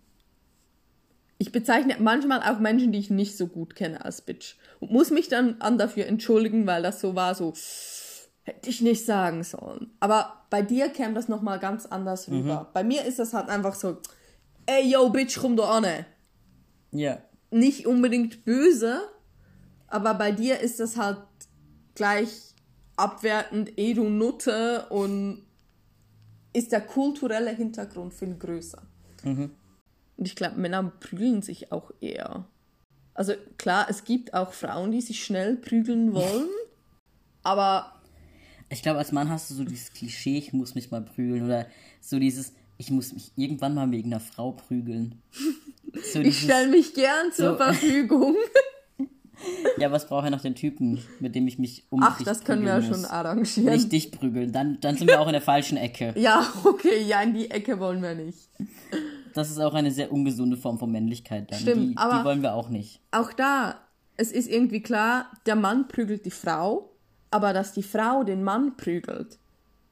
ich 1.37 1.51
bezeichne 1.51 1.97
manchmal 1.99 2.41
auch 2.41 2.59
Menschen, 2.59 2.91
die 2.91 2.99
ich 2.99 3.09
nicht 3.09 3.37
so 3.37 3.47
gut 3.47 3.75
kenne, 3.75 4.03
als 4.03 4.21
Bitch. 4.21 4.55
Und 4.79 4.91
muss 4.91 5.11
mich 5.11 5.27
dann 5.27 5.61
an 5.61 5.77
dafür 5.77 6.07
entschuldigen, 6.07 6.65
weil 6.65 6.81
das 6.81 6.99
so 6.99 7.15
war, 7.15 7.35
so 7.35 7.53
hätte 8.43 8.69
ich 8.69 8.81
nicht 8.81 9.05
sagen 9.05 9.43
sollen. 9.43 9.91
Aber 9.99 10.45
bei 10.49 10.61
dir 10.61 10.89
käme 10.89 11.13
das 11.13 11.27
nochmal 11.27 11.59
ganz 11.59 11.85
anders 11.85 12.27
mhm. 12.27 12.37
rüber. 12.37 12.61
Mhm. 12.61 12.73
Bei 12.73 12.83
mir 12.83 13.05
ist 13.05 13.19
das 13.19 13.33
halt 13.33 13.49
einfach 13.49 13.75
so, 13.75 13.97
ey 14.65 14.89
yo, 14.89 15.09
Bitch, 15.09 15.37
komm 15.39 15.55
doch 15.55 15.69
an. 15.69 16.05
Ja. 16.91 17.19
Nicht 17.51 17.85
unbedingt 17.85 18.43
böse, 18.43 19.01
aber 19.87 20.13
bei 20.15 20.31
dir 20.31 20.59
ist 20.59 20.79
das 20.79 20.97
halt 20.97 21.19
gleich 21.93 22.55
abwertend, 22.95 23.77
eh 23.77 23.93
du 23.93 24.09
Nutte 24.09 24.87
und 24.89 25.45
ist 26.53 26.71
der 26.71 26.81
kulturelle 26.81 27.51
Hintergrund 27.51 28.13
viel 28.13 28.35
größer. 28.35 28.81
Mhm. 29.23 29.51
Und 30.17 30.27
ich 30.27 30.35
glaube, 30.35 30.59
Männer 30.59 30.91
prügeln 30.99 31.41
sich 31.41 31.71
auch 31.71 31.91
eher. 32.01 32.45
Also 33.13 33.33
klar, 33.57 33.87
es 33.89 34.03
gibt 34.03 34.33
auch 34.33 34.51
Frauen, 34.51 34.91
die 34.91 35.01
sich 35.01 35.23
schnell 35.23 35.55
prügeln 35.55 36.13
wollen, 36.13 36.49
aber. 37.43 37.93
Ich 38.69 38.81
glaube, 38.81 38.99
als 38.99 39.11
Mann 39.11 39.29
hast 39.29 39.49
du 39.49 39.53
so 39.53 39.63
dieses 39.63 39.93
Klischee, 39.93 40.37
ich 40.37 40.51
muss 40.51 40.75
mich 40.75 40.91
mal 40.91 41.01
prügeln 41.01 41.45
oder 41.45 41.67
so 42.01 42.19
dieses, 42.19 42.53
ich 42.77 42.91
muss 42.91 43.13
mich 43.13 43.31
irgendwann 43.37 43.73
mal 43.73 43.89
wegen 43.91 44.11
einer 44.11 44.19
Frau 44.19 44.51
prügeln. 44.51 45.21
So 46.13 46.19
ich 46.19 46.41
stelle 46.41 46.67
mich 46.67 46.93
gern 46.93 47.31
zur 47.31 47.51
so, 47.51 47.57
Verfügung. 47.63 48.35
ja, 49.79 49.89
was 49.91 50.07
brauche 50.07 50.25
ich 50.25 50.31
noch 50.31 50.41
den 50.41 50.53
Typen, 50.53 51.01
mit 51.19 51.33
dem 51.33 51.47
ich 51.47 51.57
mich 51.57 51.85
um 51.89 52.03
Ach, 52.03 52.21
das 52.21 52.43
können 52.43 52.63
wir 52.63 52.73
ja 52.77 52.81
schon 52.83 53.05
arrangieren. 53.05 53.73
Nicht 53.73 53.91
dich 53.91 54.11
prügeln, 54.11 54.51
dann, 54.51 54.79
dann 54.81 54.95
sind 54.97 55.07
wir 55.07 55.19
auch 55.19 55.27
in 55.27 55.33
der 55.33 55.41
falschen 55.41 55.77
Ecke. 55.77 56.13
Ja, 56.17 56.45
okay, 56.65 57.01
ja, 57.01 57.21
in 57.23 57.33
die 57.33 57.49
Ecke 57.49 57.79
wollen 57.79 58.03
wir 58.03 58.13
nicht. 58.13 58.49
Das 59.37 59.51
ist 59.51 59.59
auch 59.59 59.75
eine 59.75 59.91
sehr 59.91 60.11
ungesunde 60.11 60.57
Form 60.57 60.79
von 60.79 60.91
Männlichkeit 60.91 61.51
dann. 61.51 61.59
Stimmt, 61.59 61.91
die, 61.91 61.97
aber 61.97 62.19
die 62.19 62.25
wollen 62.25 62.41
wir 62.41 62.55
auch 62.55 62.69
nicht. 62.69 63.01
Auch 63.11 63.31
da, 63.33 63.79
es 64.15 64.31
ist 64.31 64.49
irgendwie 64.49 64.81
klar, 64.81 65.27
der 65.45 65.55
Mann 65.55 65.87
prügelt 65.87 66.25
die 66.25 66.31
Frau, 66.31 66.89
aber 67.29 67.53
dass 67.53 67.73
die 67.73 67.83
Frau 67.83 68.23
den 68.23 68.43
Mann 68.43 68.77
prügelt. 68.77 69.37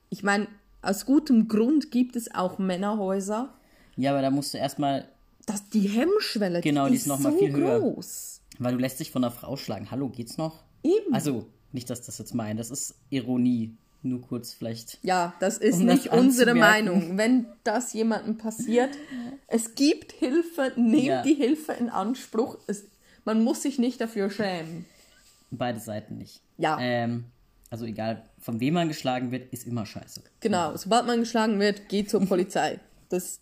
Ich 0.10 0.24
meine, 0.24 0.48
aus 0.82 1.06
gutem 1.06 1.48
Grund 1.48 1.92
gibt 1.92 2.16
es 2.16 2.34
auch 2.34 2.58
Männerhäuser. 2.58 3.54
Ja, 3.98 4.12
aber 4.12 4.22
da 4.22 4.32
musst 4.32 4.54
du 4.54 4.58
erstmal. 4.58 5.08
Das, 5.46 5.70
die 5.70 5.88
Hemmschwelle 5.88 6.62
genau, 6.62 6.88
die 6.88 6.96
ist, 6.96 7.02
ist 7.02 7.08
nochmal 7.08 7.34
so 7.34 7.38
viel 7.38 7.54
höher. 7.54 7.80
Groß. 7.80 8.42
Weil 8.58 8.74
du 8.74 8.80
lässt 8.80 9.00
dich 9.00 9.12
von 9.12 9.24
einer 9.24 9.32
Frau 9.32 9.58
schlagen. 9.58 9.92
Hallo, 9.92 10.10
geht's 10.10 10.38
noch? 10.38 10.64
Eben. 10.82 11.14
Also, 11.14 11.46
nicht, 11.72 11.90
dass 11.90 12.02
das 12.02 12.18
jetzt 12.18 12.34
meint. 12.34 12.60
Das 12.60 12.72
ist 12.72 12.96
Ironie. 13.12 13.78
Nur 14.06 14.22
kurz 14.22 14.54
vielleicht. 14.54 15.00
Ja, 15.02 15.34
das 15.40 15.58
ist 15.58 15.80
um 15.80 15.88
nicht 15.88 16.12
das 16.12 16.20
unsere 16.20 16.54
Meinung. 16.54 17.18
Wenn 17.18 17.48
das 17.64 17.92
jemandem 17.94 18.38
passiert, 18.38 18.92
es 19.48 19.74
gibt 19.74 20.12
Hilfe, 20.12 20.74
nehmt 20.76 21.06
ja. 21.06 21.22
die 21.24 21.34
Hilfe 21.34 21.72
in 21.74 21.90
Anspruch. 21.90 22.60
Es, 22.68 22.86
man 23.24 23.44
muss 23.44 23.64
sich 23.64 23.80
nicht 23.80 24.00
dafür 24.00 24.30
schämen. 24.30 24.86
Beide 25.50 25.80
Seiten 25.80 26.20
nicht. 26.20 26.40
Ja. 26.60 26.78
Ähm, 26.80 27.26
also 27.72 27.86
egal, 27.86 28.22
von 28.38 28.60
wem 28.60 28.76
man 28.76 28.90
geschlagen 28.90 29.32
wird, 29.32 29.52
ist 29.52 29.66
immer 29.66 29.88
scheiße. 29.88 30.22
Genau, 30.40 30.78
sobald 30.78 31.08
man 31.08 31.22
geschlagen 31.22 31.60
wird, 31.60 31.90
geht 31.90 32.10
zur 32.10 32.24
Polizei. 32.26 32.80
Das 33.10 33.40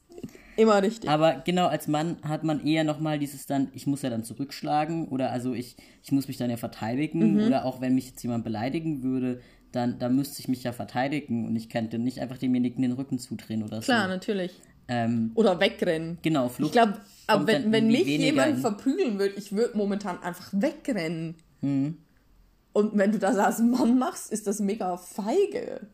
Immer 0.56 0.84
richtig. 0.84 1.10
Aber 1.10 1.42
genau, 1.46 1.68
als 1.68 1.88
Mann 1.88 2.18
hat 2.24 2.44
man 2.44 2.66
eher 2.66 2.84
nochmal 2.84 3.18
dieses 3.18 3.46
dann, 3.46 3.70
ich 3.74 3.88
muss 3.88 4.02
ja 4.04 4.10
dann 4.10 4.24
zurückschlagen 4.24 5.08
oder 5.08 5.32
also 5.32 5.54
ich, 5.54 5.76
ich 6.04 6.12
muss 6.12 6.28
mich 6.28 6.38
dann 6.38 6.50
ja 6.50 6.58
verteidigen 6.58 7.36
mhm. 7.36 7.48
oder 7.48 7.66
auch 7.66 7.82
wenn 7.82 7.96
mich 7.96 8.10
jetzt 8.10 8.22
jemand 8.22 8.44
beleidigen 8.44 9.04
würde, 9.04 9.42
dann, 9.74 9.98
dann 10.00 10.16
müsste 10.16 10.40
ich 10.40 10.48
mich 10.48 10.64
ja 10.64 10.72
verteidigen 10.72 11.46
und 11.48 11.56
ich 11.56 11.68
könnte 11.68 11.98
nicht 11.98 12.22
einfach 12.22 12.38
demjenigen 12.38 12.82
den 12.82 12.94
Rücken 12.94 13.20
zudrehen 13.20 13.64
oder 13.64 13.78
so. 13.82 13.86
Klar, 13.86 14.08
natürlich. 14.08 14.54
Ähm, 14.88 15.32
oder 15.34 15.60
wegrennen. 15.60 16.20
Genau, 16.22 16.48
Flucht. 16.48 16.70
Ich 16.70 16.74
glaube, 16.74 17.00
aber 17.28 17.48
wenn, 17.48 17.72
wenn 17.72 17.88
mich 17.88 18.06
jemand 18.06 18.60
verprügeln 18.60 19.18
würde, 19.18 19.34
ich 19.36 19.52
würde 19.54 19.76
momentan 19.76 20.22
einfach 20.22 20.50
wegrennen. 20.52 21.36
Mhm. 21.62 21.98
Und 22.72 22.98
wenn 22.98 23.12
du 23.12 23.20
das 23.20 23.38
als 23.38 23.60
Mann 23.60 23.98
machst, 23.98 24.32
ist 24.32 24.46
das 24.46 24.60
mega 24.60 24.96
feige. 24.98 25.88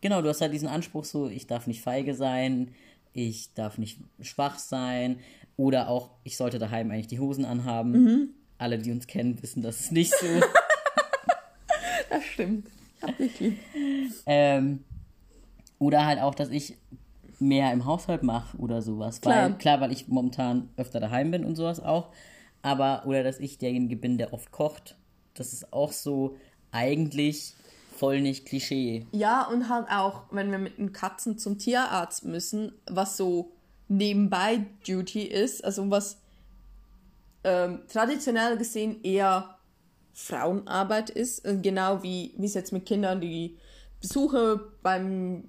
Genau, 0.00 0.22
du 0.22 0.28
hast 0.28 0.40
halt 0.40 0.52
diesen 0.52 0.68
Anspruch 0.68 1.04
so, 1.04 1.28
ich 1.28 1.46
darf 1.46 1.66
nicht 1.66 1.80
feige 1.80 2.14
sein, 2.14 2.74
ich 3.12 3.52
darf 3.54 3.78
nicht 3.78 3.98
schwach 4.20 4.58
sein 4.58 5.18
oder 5.56 5.88
auch, 5.88 6.10
ich 6.22 6.36
sollte 6.36 6.58
daheim 6.58 6.90
eigentlich 6.90 7.08
die 7.08 7.20
Hosen 7.20 7.44
anhaben. 7.44 7.90
Mhm. 7.92 8.28
Alle, 8.58 8.78
die 8.78 8.92
uns 8.92 9.08
kennen, 9.08 9.42
wissen 9.42 9.62
das 9.62 9.80
ist 9.80 9.92
nicht 9.92 10.12
so. 10.12 10.26
das 12.10 12.24
stimmt. 12.24 12.68
Hab 13.02 13.16
dich 13.18 13.40
lieb. 13.40 13.58
Ähm, 14.26 14.84
oder 15.78 16.06
halt 16.06 16.20
auch, 16.20 16.34
dass 16.34 16.50
ich 16.50 16.76
mehr 17.38 17.72
im 17.72 17.84
Haushalt 17.84 18.22
mache 18.22 18.56
oder 18.58 18.82
sowas. 18.82 19.20
Klar. 19.20 19.50
Weil, 19.50 19.58
klar, 19.58 19.80
weil 19.80 19.92
ich 19.92 20.08
momentan 20.08 20.68
öfter 20.76 21.00
daheim 21.00 21.30
bin 21.30 21.44
und 21.44 21.56
sowas 21.56 21.80
auch. 21.80 22.12
Aber, 22.62 23.02
oder 23.06 23.24
dass 23.24 23.40
ich 23.40 23.58
derjenige 23.58 23.96
bin, 23.96 24.18
der 24.18 24.32
oft 24.32 24.52
kocht. 24.52 24.96
Das 25.34 25.52
ist 25.52 25.72
auch 25.72 25.92
so 25.92 26.36
eigentlich 26.70 27.54
voll 27.96 28.20
nicht 28.20 28.46
Klischee. 28.46 29.06
Ja, 29.12 29.46
und 29.46 29.68
halt 29.68 29.86
auch, 29.90 30.24
wenn 30.30 30.50
wir 30.50 30.58
mit 30.58 30.78
den 30.78 30.92
Katzen 30.92 31.38
zum 31.38 31.58
Tierarzt 31.58 32.24
müssen, 32.24 32.72
was 32.86 33.16
so 33.16 33.52
nebenbei 33.88 34.64
Duty 34.86 35.22
ist, 35.22 35.64
also 35.64 35.90
was 35.90 36.18
ähm, 37.44 37.80
traditionell 37.92 38.56
gesehen 38.56 39.02
eher 39.02 39.58
Frauenarbeit 40.14 41.10
ist, 41.10 41.44
äh, 41.44 41.56
genau 41.60 42.02
wie 42.02 42.34
es 42.42 42.54
jetzt 42.54 42.72
mit 42.72 42.86
Kindern 42.86 43.20
die 43.20 43.56
Besuche 44.00 44.60
beim 44.82 45.44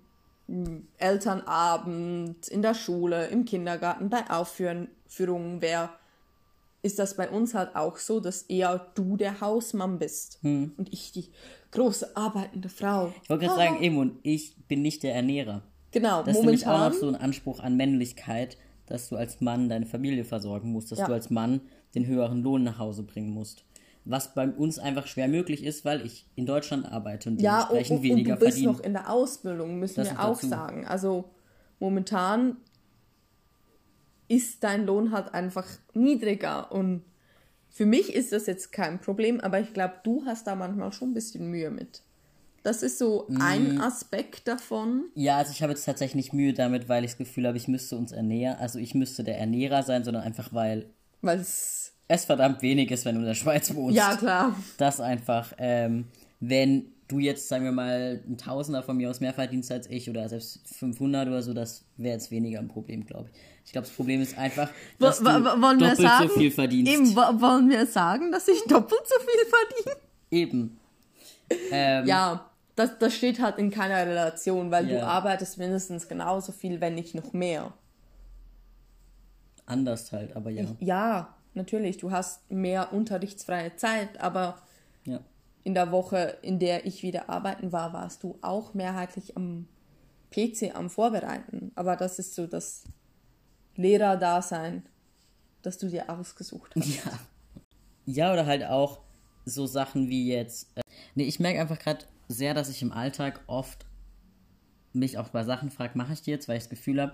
hm, 0.48 0.88
Elternabend, 0.98 2.48
in 2.48 2.62
der 2.62 2.74
Schule, 2.74 3.28
im 3.28 3.46
Kindergarten, 3.46 4.10
bei 4.10 4.30
Aufführungen 4.30 5.62
wäre, 5.62 5.90
ist 6.82 7.00
das 7.00 7.16
bei 7.16 7.30
uns 7.30 7.54
halt 7.54 7.76
auch 7.76 7.98
so, 7.98 8.20
dass 8.20 8.44
eher 8.44 8.88
du 8.96 9.16
der 9.18 9.42
Hausmann 9.42 10.00
bist 10.00 10.40
hm. 10.42 10.74
und 10.78 10.92
ich 10.92 11.12
die 11.14 11.30
große 11.72 12.16
arbeitende 12.16 12.70
Frau. 12.70 13.14
Ich 13.24 13.30
wollte 13.30 13.46
gerade 13.46 13.62
ah. 13.62 13.66
sagen, 13.66 13.84
Emon, 13.84 14.20
ich 14.22 14.56
bin 14.68 14.82
nicht 14.82 15.02
der 15.04 15.16
Ernährer. 15.16 15.64
Genau, 15.92 16.24
das 16.24 16.36
momentan. 16.36 16.36
Das 16.36 16.38
ist 16.38 16.46
nämlich 16.46 16.68
auch 16.68 16.90
noch 16.90 16.94
so 16.94 17.08
ein 17.08 17.16
Anspruch 17.16 17.60
an 17.60 17.78
Männlichkeit, 17.78 18.58
dass 18.86 19.10
du 19.10 19.16
als 19.16 19.40
Mann 19.42 19.70
deine 19.70 19.86
Familie 19.86 20.26
versorgen 20.26 20.72
musst, 20.72 20.92
dass 20.92 21.00
ja. 21.00 21.08
du 21.08 21.14
als 21.14 21.30
Mann 21.30 21.62
den 21.96 22.06
höheren 22.06 22.44
Lohn 22.44 22.64
nach 22.64 22.80
Hause 22.80 23.04
bringen 23.04 23.30
musst. 23.30 23.64
Was 24.06 24.34
bei 24.34 24.48
uns 24.50 24.80
einfach 24.80 25.08
schwer 25.08 25.28
möglich 25.28 25.64
ist, 25.64 25.86
weil 25.86 26.06
ich 26.06 26.26
in 26.36 26.46
Deutschland 26.46 26.86
arbeite 26.86 27.30
und 27.30 27.42
ja, 27.42 27.68
dementsprechend 27.70 27.92
und, 27.92 27.98
und, 27.98 28.04
weniger 28.04 28.38
verdiene. 28.38 28.64
Ja, 28.64 28.70
und 28.70 28.76
du 28.76 28.76
bist 28.76 28.80
noch 28.80 28.86
in 28.86 28.94
der 28.94 29.10
Ausbildung, 29.10 29.80
müssen 29.80 29.96
das 29.96 30.12
wir 30.12 30.20
auch 30.20 30.36
dazu. 30.36 30.48
sagen. 30.48 30.86
Also 30.86 31.26
momentan 31.80 32.58
ist 34.28 34.64
dein 34.64 34.86
Lohn 34.86 35.12
halt 35.12 35.34
einfach 35.34 35.68
niedriger 35.94 36.72
und 36.72 37.04
für 37.70 37.86
mich 37.86 38.14
ist 38.14 38.32
das 38.32 38.46
jetzt 38.46 38.72
kein 38.72 39.00
Problem, 39.00 39.40
aber 39.40 39.60
ich 39.60 39.74
glaube, 39.74 39.96
du 40.04 40.26
hast 40.26 40.46
da 40.48 40.56
manchmal 40.56 40.92
schon 40.94 41.12
ein 41.12 41.14
bisschen 41.14 41.50
Mühe 41.50 41.72
mit. 41.72 42.04
Das 42.62 42.82
ist 42.82 42.98
so 42.98 43.28
ein 43.40 43.76
mm. 43.76 43.82
Aspekt 43.82 44.48
davon. 44.48 45.06
Ja, 45.16 45.38
also 45.38 45.52
ich 45.52 45.62
habe 45.62 45.74
jetzt 45.74 45.84
tatsächlich 45.84 46.32
Mühe 46.32 46.54
damit, 46.54 46.88
weil 46.88 47.04
ich 47.04 47.12
das 47.12 47.18
Gefühl 47.18 47.46
habe, 47.46 47.58
ich 47.58 47.68
müsste 47.68 47.98
uns 47.98 48.14
ernähren. 48.14 48.58
Also 48.58 48.80
ich 48.80 48.96
müsste 48.96 49.24
der 49.24 49.38
Ernährer 49.38 49.84
sein, 49.84 50.06
sondern 50.06 50.24
einfach, 50.24 50.54
weil 50.54 50.86
es 51.22 51.83
verdammt 52.26 52.62
wenig 52.62 52.92
ist, 52.92 53.06
wenn 53.06 53.16
du 53.16 53.22
in 53.22 53.28
der 53.28 53.34
Schweiz 53.34 53.74
wohnst. 53.74 53.98
Ja, 53.98 54.16
klar. 54.16 54.56
Das 54.78 55.00
einfach, 55.00 55.54
ähm, 55.58 56.06
wenn 56.40 56.86
du 57.08 57.20
jetzt, 57.20 57.48
sagen 57.48 57.66
wir 57.66 57.72
mal, 57.72 58.22
ein 58.28 58.38
Tausender 58.38 58.84
von 58.84 58.98
mir 58.98 59.10
aus 59.10 59.20
mehr 59.20 59.34
verdienst 59.34 59.72
als 59.72 59.90
ich 59.90 60.10
oder 60.10 60.28
selbst 60.30 60.62
500 60.78 61.28
oder 61.28 61.42
so, 61.42 61.54
das 61.54 61.86
wäre 61.98 62.14
jetzt 62.14 62.32
weniger 62.32 62.60
ein 62.60 62.68
Problem, 62.68 63.06
glaube 63.06 63.30
ich. 63.32 63.40
Ich 63.66 63.72
glaube, 63.72 63.88
das 63.88 63.96
Problem 63.96 64.22
ist 64.22 64.38
einfach, 64.38 64.70
dass 65.00 65.20
du 65.20 65.26
wollen 65.26 65.80
doppelt 65.80 65.98
sagen, 65.98 66.28
so 66.28 66.36
viel 66.36 66.52
verdienst. 66.52 66.92
Eben, 66.92 67.16
wollen 67.16 67.70
wir 67.70 67.86
sagen, 67.86 68.32
dass 68.32 68.48
ich 68.48 68.62
doppelt 68.68 69.02
so 69.06 69.16
viel 69.20 69.50
verdiene? 69.50 69.98
Eben. 70.32 70.80
Ähm, 71.72 72.06
ja, 72.06 72.50
das, 72.76 72.98
das 73.00 73.14
steht 73.14 73.40
halt 73.40 73.58
in 73.58 73.70
keiner 73.70 74.06
Relation, 74.06 74.72
weil 74.72 74.90
ja. 74.90 75.00
du 75.00 75.06
arbeitest 75.06 75.58
mindestens 75.58 76.08
genauso 76.08 76.52
viel, 76.52 76.82
wenn 76.82 76.96
nicht 76.96 77.16
noch 77.16 77.32
mehr. 77.34 77.74
Anders 79.66 80.12
halt, 80.12 80.36
aber 80.36 80.50
ja. 80.50 80.66
Ja, 80.80 81.36
natürlich. 81.56 81.98
Du 81.98 82.12
hast 82.12 82.50
mehr 82.52 82.94
unterrichtsfreie 82.94 83.76
Zeit, 83.76 84.20
aber 84.20 84.62
ja. 85.06 85.20
in 85.64 85.74
der 85.74 85.92
Woche, 85.92 86.38
in 86.42 86.60
der 86.60 86.86
ich 86.86 87.04
wieder 87.04 87.30
arbeiten 87.30 87.72
war, 87.72 87.94
warst 87.94 88.24
du 88.24 88.38
auch 88.42 88.74
mehrheitlich 88.74 89.38
am 89.38 89.68
PC 90.32 90.76
am 90.76 90.90
Vorbereiten. 90.90 91.72
Aber 91.76 91.96
das 91.96 92.20
ist 92.20 92.36
so 92.36 92.48
das 92.48 92.84
Lehrerdasein, 93.76 94.84
das 95.62 95.78
du 95.78 95.88
dir 95.88 96.10
ausgesucht 96.10 96.76
hast. 96.76 96.88
Ja. 96.88 97.20
Ja, 98.06 98.34
oder 98.34 98.46
halt 98.46 98.66
auch, 98.66 99.00
so 99.46 99.66
Sachen 99.66 100.10
wie 100.10 100.28
jetzt. 100.28 100.70
Äh, 100.76 100.82
nee, 101.16 101.24
ich 101.24 101.40
merke 101.40 101.60
einfach 101.60 101.80
gerade 101.80 102.06
sehr, 102.28 102.54
dass 102.54 102.70
ich 102.70 102.82
im 102.82 102.92
Alltag 102.92 103.42
oft 103.48 103.86
mich 104.94 105.18
auch 105.18 105.30
bei 105.30 105.44
Sachen 105.44 105.72
frage, 105.72 105.98
mache 105.98 106.14
ich 106.14 106.22
die 106.22 106.32
jetzt, 106.32 106.48
weil 106.48 106.58
ich 106.58 106.64
das 106.64 106.70
Gefühl 106.70 107.02
habe, 107.02 107.14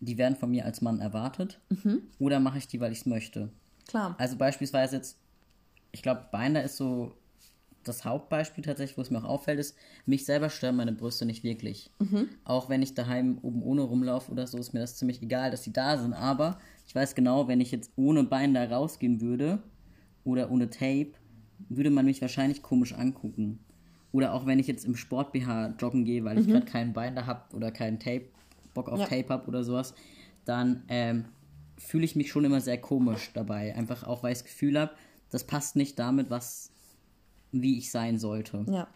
die 0.00 0.18
werden 0.18 0.36
von 0.36 0.50
mir 0.50 0.64
als 0.64 0.82
Mann 0.82 1.00
erwartet. 1.00 1.60
Mhm. 1.68 2.02
Oder 2.18 2.40
mache 2.40 2.58
ich 2.58 2.68
die, 2.68 2.80
weil 2.80 2.92
ich 2.92 3.00
es 3.00 3.06
möchte. 3.06 3.50
Klar. 3.88 4.14
Also 4.18 4.36
beispielsweise 4.36 4.96
jetzt, 4.96 5.18
ich 5.92 6.02
glaube, 6.02 6.26
Binder 6.32 6.62
ist 6.62 6.76
so 6.76 7.12
das 7.84 8.04
Hauptbeispiel 8.04 8.64
tatsächlich, 8.64 8.96
wo 8.96 9.02
es 9.02 9.10
mir 9.10 9.18
auch 9.18 9.28
auffällt, 9.28 9.58
ist, 9.58 9.76
mich 10.06 10.24
selber 10.24 10.50
stören 10.50 10.76
meine 10.76 10.92
Brüste 10.92 11.26
nicht 11.26 11.44
wirklich. 11.44 11.90
Mhm. 11.98 12.28
Auch 12.44 12.68
wenn 12.68 12.82
ich 12.82 12.94
daheim 12.94 13.38
oben 13.42 13.62
ohne 13.62 13.82
rumlaufe 13.82 14.32
oder 14.32 14.46
so, 14.46 14.58
ist 14.58 14.72
mir 14.72 14.80
das 14.80 14.96
ziemlich 14.96 15.22
egal, 15.22 15.50
dass 15.50 15.62
sie 15.62 15.72
da 15.72 15.98
sind. 15.98 16.14
Aber 16.14 16.58
ich 16.86 16.94
weiß 16.94 17.14
genau, 17.14 17.48
wenn 17.48 17.60
ich 17.60 17.70
jetzt 17.70 17.92
ohne 17.96 18.24
Binder 18.24 18.70
rausgehen 18.70 19.20
würde 19.20 19.62
oder 20.24 20.50
ohne 20.50 20.70
Tape, 20.70 21.12
würde 21.68 21.90
man 21.90 22.06
mich 22.06 22.20
wahrscheinlich 22.20 22.62
komisch 22.62 22.94
angucken. 22.94 23.60
Oder 24.12 24.32
auch 24.32 24.46
wenn 24.46 24.58
ich 24.58 24.66
jetzt 24.66 24.84
im 24.84 24.96
Sport 24.96 25.32
BH 25.32 25.74
joggen 25.78 26.04
gehe, 26.04 26.24
weil 26.24 26.36
mhm. 26.36 26.40
ich 26.40 26.48
gerade 26.48 26.66
keinen 26.66 26.92
Binder 26.92 27.26
habe 27.26 27.54
oder 27.54 27.70
keinen 27.70 27.98
Tape, 27.98 28.26
Bock 28.72 28.88
auf 28.88 29.00
ja. 29.00 29.06
Tape 29.06 29.28
habe 29.28 29.46
oder 29.46 29.64
sowas, 29.64 29.94
dann 30.44 30.82
ähm, 30.88 31.26
fühle 31.76 32.04
ich 32.04 32.16
mich 32.16 32.30
schon 32.30 32.44
immer 32.44 32.60
sehr 32.60 32.80
komisch 32.80 33.30
dabei. 33.34 33.74
Einfach 33.74 34.04
auch, 34.04 34.22
weil 34.22 34.32
ich 34.32 34.38
das 34.38 34.44
Gefühl 34.44 34.78
habe, 34.78 34.92
das 35.30 35.44
passt 35.44 35.76
nicht 35.76 35.98
damit, 35.98 36.30
was 36.30 36.70
wie 37.52 37.78
ich 37.78 37.90
sein 37.90 38.18
sollte. 38.18 38.64
Ja. 38.68 38.88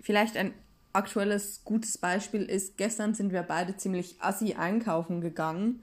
Vielleicht 0.00 0.36
ein 0.36 0.52
aktuelles 0.92 1.62
gutes 1.64 1.98
Beispiel 1.98 2.42
ist, 2.42 2.76
gestern 2.76 3.14
sind 3.14 3.32
wir 3.32 3.42
beide 3.42 3.76
ziemlich 3.76 4.16
assi 4.20 4.54
einkaufen 4.54 5.20
gegangen. 5.20 5.82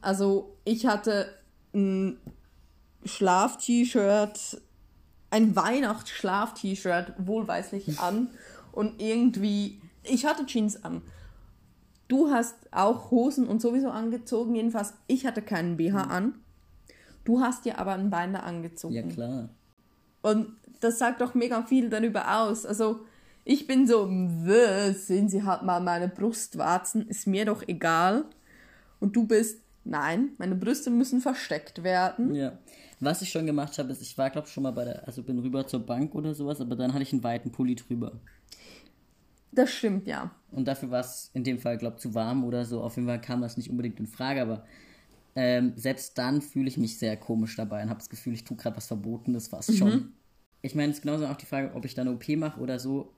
Also 0.00 0.56
ich 0.64 0.86
hatte 0.86 1.34
ein 1.74 2.18
Schlaf-T-Shirt, 3.04 4.62
ein 5.30 5.56
Weihnachtsschlaf-T-Shirt 5.56 7.14
wohlweislich 7.18 7.98
an 8.00 8.30
und 8.72 9.00
irgendwie, 9.00 9.80
ich 10.02 10.24
hatte 10.24 10.46
Jeans 10.46 10.82
an. 10.82 11.02
Du 12.08 12.30
hast 12.30 12.56
auch 12.70 13.10
Hosen 13.10 13.46
und 13.46 13.60
sowieso 13.60 13.90
angezogen, 13.90 14.54
jedenfalls 14.54 14.94
ich 15.06 15.26
hatte 15.26 15.42
keinen 15.42 15.76
BH 15.76 16.04
mhm. 16.04 16.10
an. 16.10 16.34
Du 17.24 17.40
hast 17.40 17.66
dir 17.66 17.78
aber 17.78 17.92
ein 17.92 18.08
Bein 18.08 18.32
da 18.32 18.40
angezogen. 18.40 18.94
Ja, 18.94 19.02
klar. 19.02 19.50
Und 20.22 20.56
das 20.80 20.98
sagt 20.98 21.20
doch 21.20 21.34
mega 21.34 21.62
viel 21.62 21.90
darüber 21.90 22.40
aus. 22.40 22.64
Also 22.64 23.00
ich 23.44 23.66
bin 23.66 23.86
so, 23.86 24.06
sehen 24.06 25.28
Sie 25.28 25.42
halt 25.42 25.62
mal 25.62 25.80
meine 25.80 26.08
Brustwarzen, 26.08 27.06
ist 27.08 27.26
mir 27.26 27.44
doch 27.44 27.62
egal. 27.66 28.24
Und 29.00 29.14
du 29.14 29.26
bist, 29.26 29.60
nein, 29.84 30.30
meine 30.38 30.54
Brüste 30.54 30.90
müssen 30.90 31.20
versteckt 31.20 31.82
werden. 31.82 32.34
Ja. 32.34 32.58
Was 33.00 33.22
ich 33.22 33.30
schon 33.30 33.46
gemacht 33.46 33.78
habe, 33.78 33.92
ist, 33.92 34.02
ich 34.02 34.18
war, 34.18 34.28
glaube 34.30 34.48
ich, 34.48 34.52
schon 34.52 34.64
mal 34.64 34.72
bei 34.72 34.84
der, 34.84 35.06
also 35.06 35.22
bin 35.22 35.38
rüber 35.38 35.66
zur 35.66 35.80
Bank 35.80 36.14
oder 36.14 36.34
sowas, 36.34 36.60
aber 36.60 36.74
dann 36.74 36.92
hatte 36.92 37.02
ich 37.02 37.12
einen 37.12 37.22
weiten 37.22 37.52
Pulli 37.52 37.76
drüber. 37.76 38.12
Das 39.52 39.70
stimmt, 39.70 40.06
ja. 40.06 40.30
Und 40.50 40.68
dafür 40.68 40.90
war 40.90 41.00
es 41.00 41.30
in 41.34 41.44
dem 41.44 41.58
Fall, 41.58 41.78
glaube 41.78 41.96
ich, 41.96 42.02
zu 42.02 42.14
warm 42.14 42.44
oder 42.44 42.64
so. 42.64 42.82
Auf 42.82 42.96
jeden 42.96 43.08
Fall 43.08 43.20
kam 43.20 43.40
das 43.40 43.56
nicht 43.56 43.70
unbedingt 43.70 43.98
in 44.00 44.06
Frage, 44.06 44.42
aber 44.42 44.64
ähm, 45.34 45.72
selbst 45.76 46.16
dann 46.18 46.42
fühle 46.42 46.68
ich 46.68 46.76
mich 46.76 46.98
sehr 46.98 47.16
komisch 47.16 47.56
dabei 47.56 47.82
und 47.82 47.90
habe 47.90 47.98
das 47.98 48.08
Gefühl, 48.08 48.34
ich 48.34 48.44
tue 48.44 48.56
gerade 48.56 48.76
was 48.76 48.86
Verbotenes 48.86 49.48
fast 49.48 49.70
mhm. 49.70 49.74
schon 49.76 50.12
ich 50.62 50.74
meine, 50.74 50.90
es 50.90 50.98
ist 50.98 51.02
genauso 51.02 51.26
auch 51.26 51.36
die 51.36 51.46
Frage, 51.46 51.74
ob 51.74 51.84
ich 51.84 51.94
dann 51.94 52.08
OP 52.08 52.28
mache 52.30 52.60
oder 52.60 52.78
so, 52.78 53.12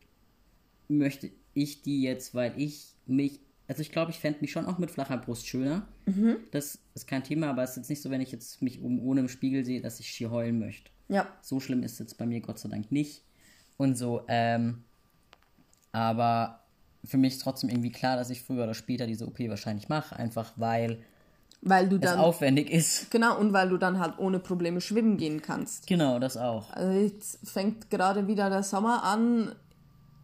möchte 0.88 1.30
ich 1.54 1.82
die 1.82 2.02
jetzt, 2.02 2.34
weil 2.34 2.52
ich 2.56 2.94
mich, 3.06 3.40
also 3.68 3.82
ich 3.82 3.92
glaube, 3.92 4.10
ich 4.10 4.18
fände 4.18 4.40
mich 4.40 4.52
schon 4.52 4.66
auch 4.66 4.78
mit 4.78 4.90
flacher 4.90 5.16
Brust 5.16 5.46
schöner. 5.46 5.86
Mhm. 6.06 6.36
Das 6.50 6.78
ist 6.94 7.06
kein 7.06 7.24
Thema, 7.24 7.50
aber 7.50 7.62
es 7.62 7.70
ist 7.70 7.76
jetzt 7.76 7.90
nicht 7.90 8.02
so, 8.02 8.10
wenn 8.10 8.20
ich 8.20 8.32
jetzt 8.32 8.60
mich 8.62 8.82
oben 8.82 9.00
ohne 9.00 9.20
im 9.20 9.28
Spiegel 9.28 9.64
sehe, 9.64 9.80
dass 9.80 10.00
ich 10.00 10.08
schier 10.08 10.30
heulen 10.30 10.58
möchte. 10.58 10.90
Ja. 11.08 11.28
So 11.40 11.60
schlimm 11.60 11.82
ist 11.82 11.92
es 11.92 11.98
jetzt 12.00 12.18
bei 12.18 12.26
mir 12.26 12.40
Gott 12.40 12.58
sei 12.58 12.68
Dank 12.68 12.92
nicht. 12.92 13.24
Und 13.76 13.96
so, 13.96 14.22
ähm, 14.28 14.84
aber 15.92 16.60
für 17.04 17.16
mich 17.16 17.34
ist 17.34 17.42
trotzdem 17.42 17.70
irgendwie 17.70 17.92
klar, 17.92 18.16
dass 18.16 18.30
ich 18.30 18.42
früher 18.42 18.64
oder 18.64 18.74
später 18.74 19.06
diese 19.06 19.26
OP 19.26 19.38
wahrscheinlich 19.40 19.88
mache, 19.88 20.16
einfach 20.16 20.52
weil 20.56 21.02
weil 21.62 21.88
du 21.88 21.98
dann 21.98 22.18
es 22.18 22.24
aufwendig 22.24 22.70
ist. 22.70 23.10
Genau, 23.10 23.38
und 23.38 23.52
weil 23.52 23.68
du 23.68 23.76
dann 23.76 23.98
halt 23.98 24.18
ohne 24.18 24.38
Probleme 24.38 24.80
schwimmen 24.80 25.18
gehen 25.18 25.42
kannst. 25.42 25.86
Genau, 25.86 26.18
das 26.18 26.36
auch. 26.36 26.70
Also 26.70 26.92
jetzt 26.98 27.38
fängt 27.48 27.90
gerade 27.90 28.26
wieder 28.26 28.48
der 28.48 28.62
Sommer 28.62 29.04
an. 29.04 29.54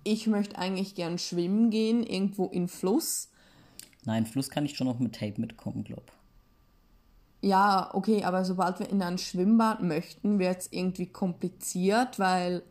Ich 0.02 0.26
möchte 0.26 0.56
eigentlich 0.56 0.94
gern 0.94 1.18
schwimmen 1.18 1.70
gehen, 1.70 2.02
irgendwo 2.04 2.46
in 2.46 2.68
Fluss. 2.68 3.28
Nein, 4.04 4.24
Fluss 4.24 4.48
kann 4.50 4.64
ich 4.64 4.76
schon 4.76 4.86
noch 4.86 4.98
mit 4.98 5.16
Tape 5.16 5.40
mitkommen, 5.40 5.84
glaub. 5.84 6.12
Ja, 7.42 7.90
okay, 7.92 8.24
aber 8.24 8.44
sobald 8.44 8.78
wir 8.80 8.88
in 8.88 9.02
ein 9.02 9.18
Schwimmbad 9.18 9.82
möchten, 9.82 10.38
wird 10.38 10.60
es 10.60 10.72
irgendwie 10.72 11.06
kompliziert, 11.06 12.18
weil 12.18 12.62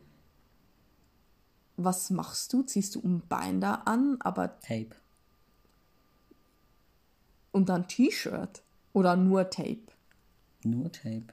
was 1.78 2.10
machst 2.10 2.54
du? 2.54 2.64
Ziehst 2.64 2.96
du 2.96 3.02
ein 3.02 3.22
Bein 3.28 3.62
da 3.62 3.84
an, 3.86 4.18
aber 4.20 4.60
Tape. 4.60 4.96
Und 7.52 7.70
dann 7.70 7.88
T-Shirt 7.88 8.64
oder 8.94 9.16
nur 9.16 9.50
Tape? 9.50 9.88
Nur 10.64 10.92
Tape. 10.92 11.28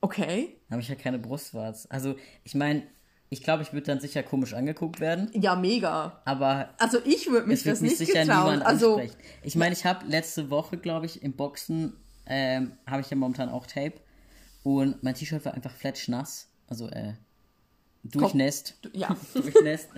Okay. 0.00 0.56
Habe 0.70 0.82
ich 0.82 0.88
ja 0.88 0.94
keine 0.94 1.18
Brustwarz. 1.18 1.86
Also, 1.90 2.16
ich 2.44 2.54
meine, 2.54 2.82
ich 3.30 3.42
glaube, 3.42 3.62
ich 3.62 3.72
würde 3.72 3.86
dann 3.86 4.00
sicher 4.00 4.22
komisch 4.22 4.54
angeguckt 4.54 5.00
werden. 5.00 5.30
Ja, 5.32 5.56
mega. 5.56 6.20
Aber. 6.24 6.70
Also, 6.78 6.98
ich 7.04 7.28
würde 7.30 7.48
mich 7.48 7.62
das 7.62 7.80
nicht 7.80 7.96
sicher 7.96 8.22
getrauen. 8.24 8.62
Also, 8.62 8.98
ansprechen. 8.98 9.16
ich 9.42 9.56
meine, 9.56 9.72
ich 9.72 9.84
habe 9.84 10.06
letzte 10.06 10.50
Woche, 10.50 10.76
glaube 10.76 11.06
ich, 11.06 11.22
im 11.22 11.32
Boxen, 11.32 11.94
ähm, 12.26 12.72
habe 12.86 13.00
ich 13.00 13.10
ja 13.10 13.16
momentan 13.16 13.48
auch 13.48 13.66
Tape. 13.66 13.94
Und 14.62 15.02
mein 15.02 15.14
T-Shirt 15.14 15.44
war 15.44 15.54
einfach 15.54 15.72
fletschnass. 15.72 16.48
Also, 16.68 16.88
äh, 16.88 17.14
durchnässt. 18.04 18.78
Ja. 18.92 19.16
durchnässt. 19.34 19.88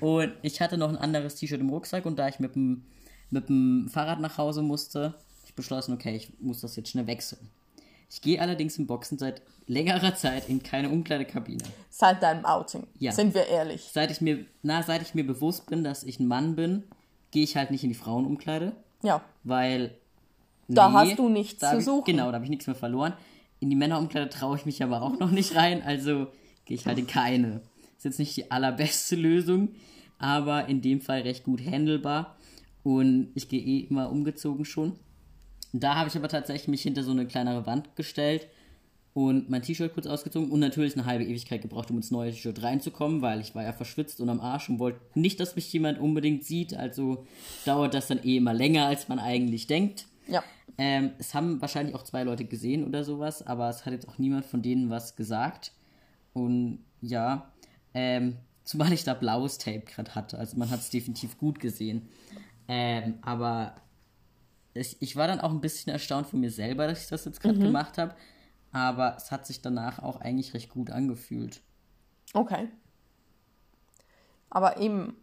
Und 0.00 0.32
ich 0.42 0.60
hatte 0.60 0.76
noch 0.78 0.88
ein 0.88 0.96
anderes 0.96 1.36
T-Shirt 1.36 1.60
im 1.60 1.70
Rucksack 1.70 2.06
und 2.06 2.18
da 2.18 2.28
ich 2.28 2.40
mit 2.40 2.54
dem 2.54 2.84
mit 3.30 3.48
dem 3.48 3.88
Fahrrad 3.88 4.20
nach 4.20 4.38
Hause 4.38 4.62
musste, 4.62 5.14
ich 5.44 5.54
beschlossen, 5.54 5.92
okay, 5.92 6.16
ich 6.16 6.32
muss 6.40 6.60
das 6.60 6.76
jetzt 6.76 6.90
schnell 6.90 7.06
wechseln. 7.06 7.50
Ich 8.10 8.22
gehe 8.22 8.40
allerdings 8.40 8.78
im 8.78 8.86
Boxen 8.86 9.18
seit 9.18 9.42
längerer 9.66 10.14
Zeit 10.14 10.48
in 10.48 10.62
keine 10.62 10.88
Umkleidekabine. 10.88 11.64
Seit 11.90 12.22
deinem 12.22 12.44
Outing, 12.44 12.86
ja. 12.98 13.12
sind 13.12 13.34
wir 13.34 13.46
ehrlich. 13.46 13.90
Seit 13.92 14.10
ich 14.10 14.20
mir, 14.20 14.46
na, 14.62 14.82
seit 14.82 15.02
ich 15.02 15.14
mir 15.14 15.26
bewusst 15.26 15.66
bin, 15.66 15.84
dass 15.84 16.04
ich 16.04 16.20
ein 16.20 16.28
Mann 16.28 16.54
bin, 16.54 16.84
gehe 17.30 17.42
ich 17.42 17.56
halt 17.56 17.70
nicht 17.70 17.82
in 17.82 17.90
die 17.90 17.96
Frauenumkleide. 17.96 18.72
Ja. 19.02 19.22
Weil. 19.42 19.98
Da 20.68 20.88
nee, 20.88 20.94
hast 20.94 21.18
du 21.18 21.28
nichts 21.28 21.60
zu 21.60 21.78
ich, 21.78 21.84
suchen. 21.84 22.04
Genau, 22.04 22.28
da 22.28 22.34
habe 22.34 22.44
ich 22.44 22.50
nichts 22.50 22.66
mehr 22.66 22.76
verloren. 22.76 23.14
In 23.58 23.68
die 23.68 23.76
Männerumkleide 23.76 24.30
traue 24.30 24.56
ich 24.56 24.64
mich 24.64 24.82
aber 24.82 25.02
auch 25.02 25.18
noch 25.18 25.30
nicht 25.30 25.56
rein, 25.56 25.82
also 25.82 26.28
ich 26.68 26.86
halt 26.86 26.98
in 26.98 27.06
keine. 27.06 27.60
Ist 27.96 28.04
jetzt 28.04 28.18
nicht 28.18 28.36
die 28.36 28.50
allerbeste 28.50 29.16
Lösung, 29.16 29.70
aber 30.18 30.68
in 30.68 30.80
dem 30.80 31.00
Fall 31.00 31.20
recht 31.22 31.44
gut 31.44 31.60
handelbar. 31.64 32.36
Und 32.82 33.30
ich 33.34 33.48
gehe 33.48 33.62
eh 33.62 33.80
immer 33.80 34.10
umgezogen 34.10 34.64
schon. 34.64 34.92
Da 35.72 35.96
habe 35.96 36.08
ich 36.08 36.16
aber 36.16 36.28
tatsächlich 36.28 36.68
mich 36.68 36.82
hinter 36.82 37.02
so 37.02 37.10
eine 37.10 37.26
kleinere 37.26 37.66
Wand 37.66 37.96
gestellt 37.96 38.46
und 39.14 39.48
mein 39.48 39.62
T-Shirt 39.62 39.94
kurz 39.94 40.06
ausgezogen 40.06 40.50
und 40.50 40.58
natürlich 40.58 40.94
eine 40.94 41.06
halbe 41.06 41.24
Ewigkeit 41.24 41.62
gebraucht, 41.62 41.90
um 41.90 41.96
ins 41.96 42.10
neue 42.10 42.32
T-Shirt 42.32 42.62
reinzukommen, 42.62 43.22
weil 43.22 43.40
ich 43.40 43.54
war 43.54 43.62
ja 43.62 43.72
verschwitzt 43.72 44.20
und 44.20 44.28
am 44.28 44.40
Arsch 44.40 44.68
und 44.68 44.80
wollte 44.80 45.00
nicht, 45.14 45.38
dass 45.38 45.54
mich 45.54 45.72
jemand 45.72 46.00
unbedingt 46.00 46.44
sieht. 46.44 46.74
Also 46.74 47.24
dauert 47.64 47.94
das 47.94 48.08
dann 48.08 48.22
eh 48.24 48.36
immer 48.36 48.52
länger, 48.52 48.86
als 48.86 49.08
man 49.08 49.20
eigentlich 49.20 49.68
denkt. 49.68 50.06
Ja. 50.26 50.42
Ähm, 50.78 51.12
es 51.18 51.32
haben 51.32 51.60
wahrscheinlich 51.60 51.94
auch 51.94 52.02
zwei 52.02 52.24
Leute 52.24 52.44
gesehen 52.44 52.84
oder 52.84 53.04
sowas, 53.04 53.46
aber 53.46 53.68
es 53.68 53.86
hat 53.86 53.92
jetzt 53.92 54.08
auch 54.08 54.18
niemand 54.18 54.46
von 54.46 54.62
denen 54.62 54.90
was 54.90 55.14
gesagt. 55.14 55.70
Und 56.34 56.84
ja, 57.00 57.50
ähm, 57.94 58.36
zumal 58.64 58.92
ich 58.92 59.04
da 59.04 59.14
blaues 59.14 59.56
Tape 59.56 59.80
gerade 59.80 60.14
hatte. 60.14 60.38
Also 60.38 60.58
man 60.58 60.70
hat 60.70 60.80
es 60.80 60.90
definitiv 60.90 61.38
gut 61.38 61.58
gesehen. 61.60 62.08
Ähm, 62.68 63.18
aber 63.22 63.76
ich, 64.74 65.00
ich, 65.00 65.16
war 65.16 65.26
dann 65.26 65.40
auch 65.40 65.50
ein 65.50 65.60
bisschen 65.60 65.92
erstaunt 65.92 66.26
von 66.26 66.40
mir 66.40 66.50
selber, 66.50 66.86
dass 66.86 67.02
ich 67.02 67.08
das 67.08 67.24
jetzt 67.24 67.40
gerade 67.40 67.58
mhm. 67.58 67.64
gemacht 67.64 67.96
habe. 67.98 68.14
Aber 68.72 69.16
es 69.16 69.30
hat 69.30 69.46
sich 69.46 69.62
danach 69.62 70.00
auch 70.00 70.20
eigentlich 70.20 70.52
recht 70.52 70.68
gut 70.68 70.90
angefühlt. 70.90 71.62
Okay. 72.32 72.68
Aber 74.50 74.78
eben 74.78 75.16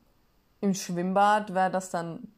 im 0.61 0.73
Schwimmbad 0.73 1.53
wäre 1.53 1.71
das 1.71 1.89
dann. 1.89 2.31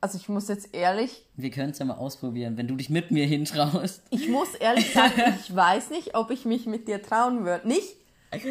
Also 0.00 0.16
ich 0.16 0.28
muss 0.28 0.48
jetzt 0.48 0.74
ehrlich. 0.74 1.26
Wir 1.34 1.50
können 1.50 1.70
es 1.70 1.78
ja 1.78 1.84
mal 1.84 1.96
ausprobieren, 1.96 2.56
wenn 2.56 2.68
du 2.68 2.76
dich 2.76 2.88
mit 2.88 3.10
mir 3.10 3.26
hintraust. 3.26 4.02
Ich 4.10 4.28
muss 4.28 4.54
ehrlich 4.54 4.92
sagen, 4.94 5.20
ich 5.40 5.54
weiß 5.54 5.90
nicht, 5.90 6.14
ob 6.14 6.30
ich 6.30 6.44
mich 6.44 6.66
mit 6.66 6.86
dir 6.86 7.02
trauen 7.02 7.44
würde. 7.44 7.66
Nicht? 7.66 7.96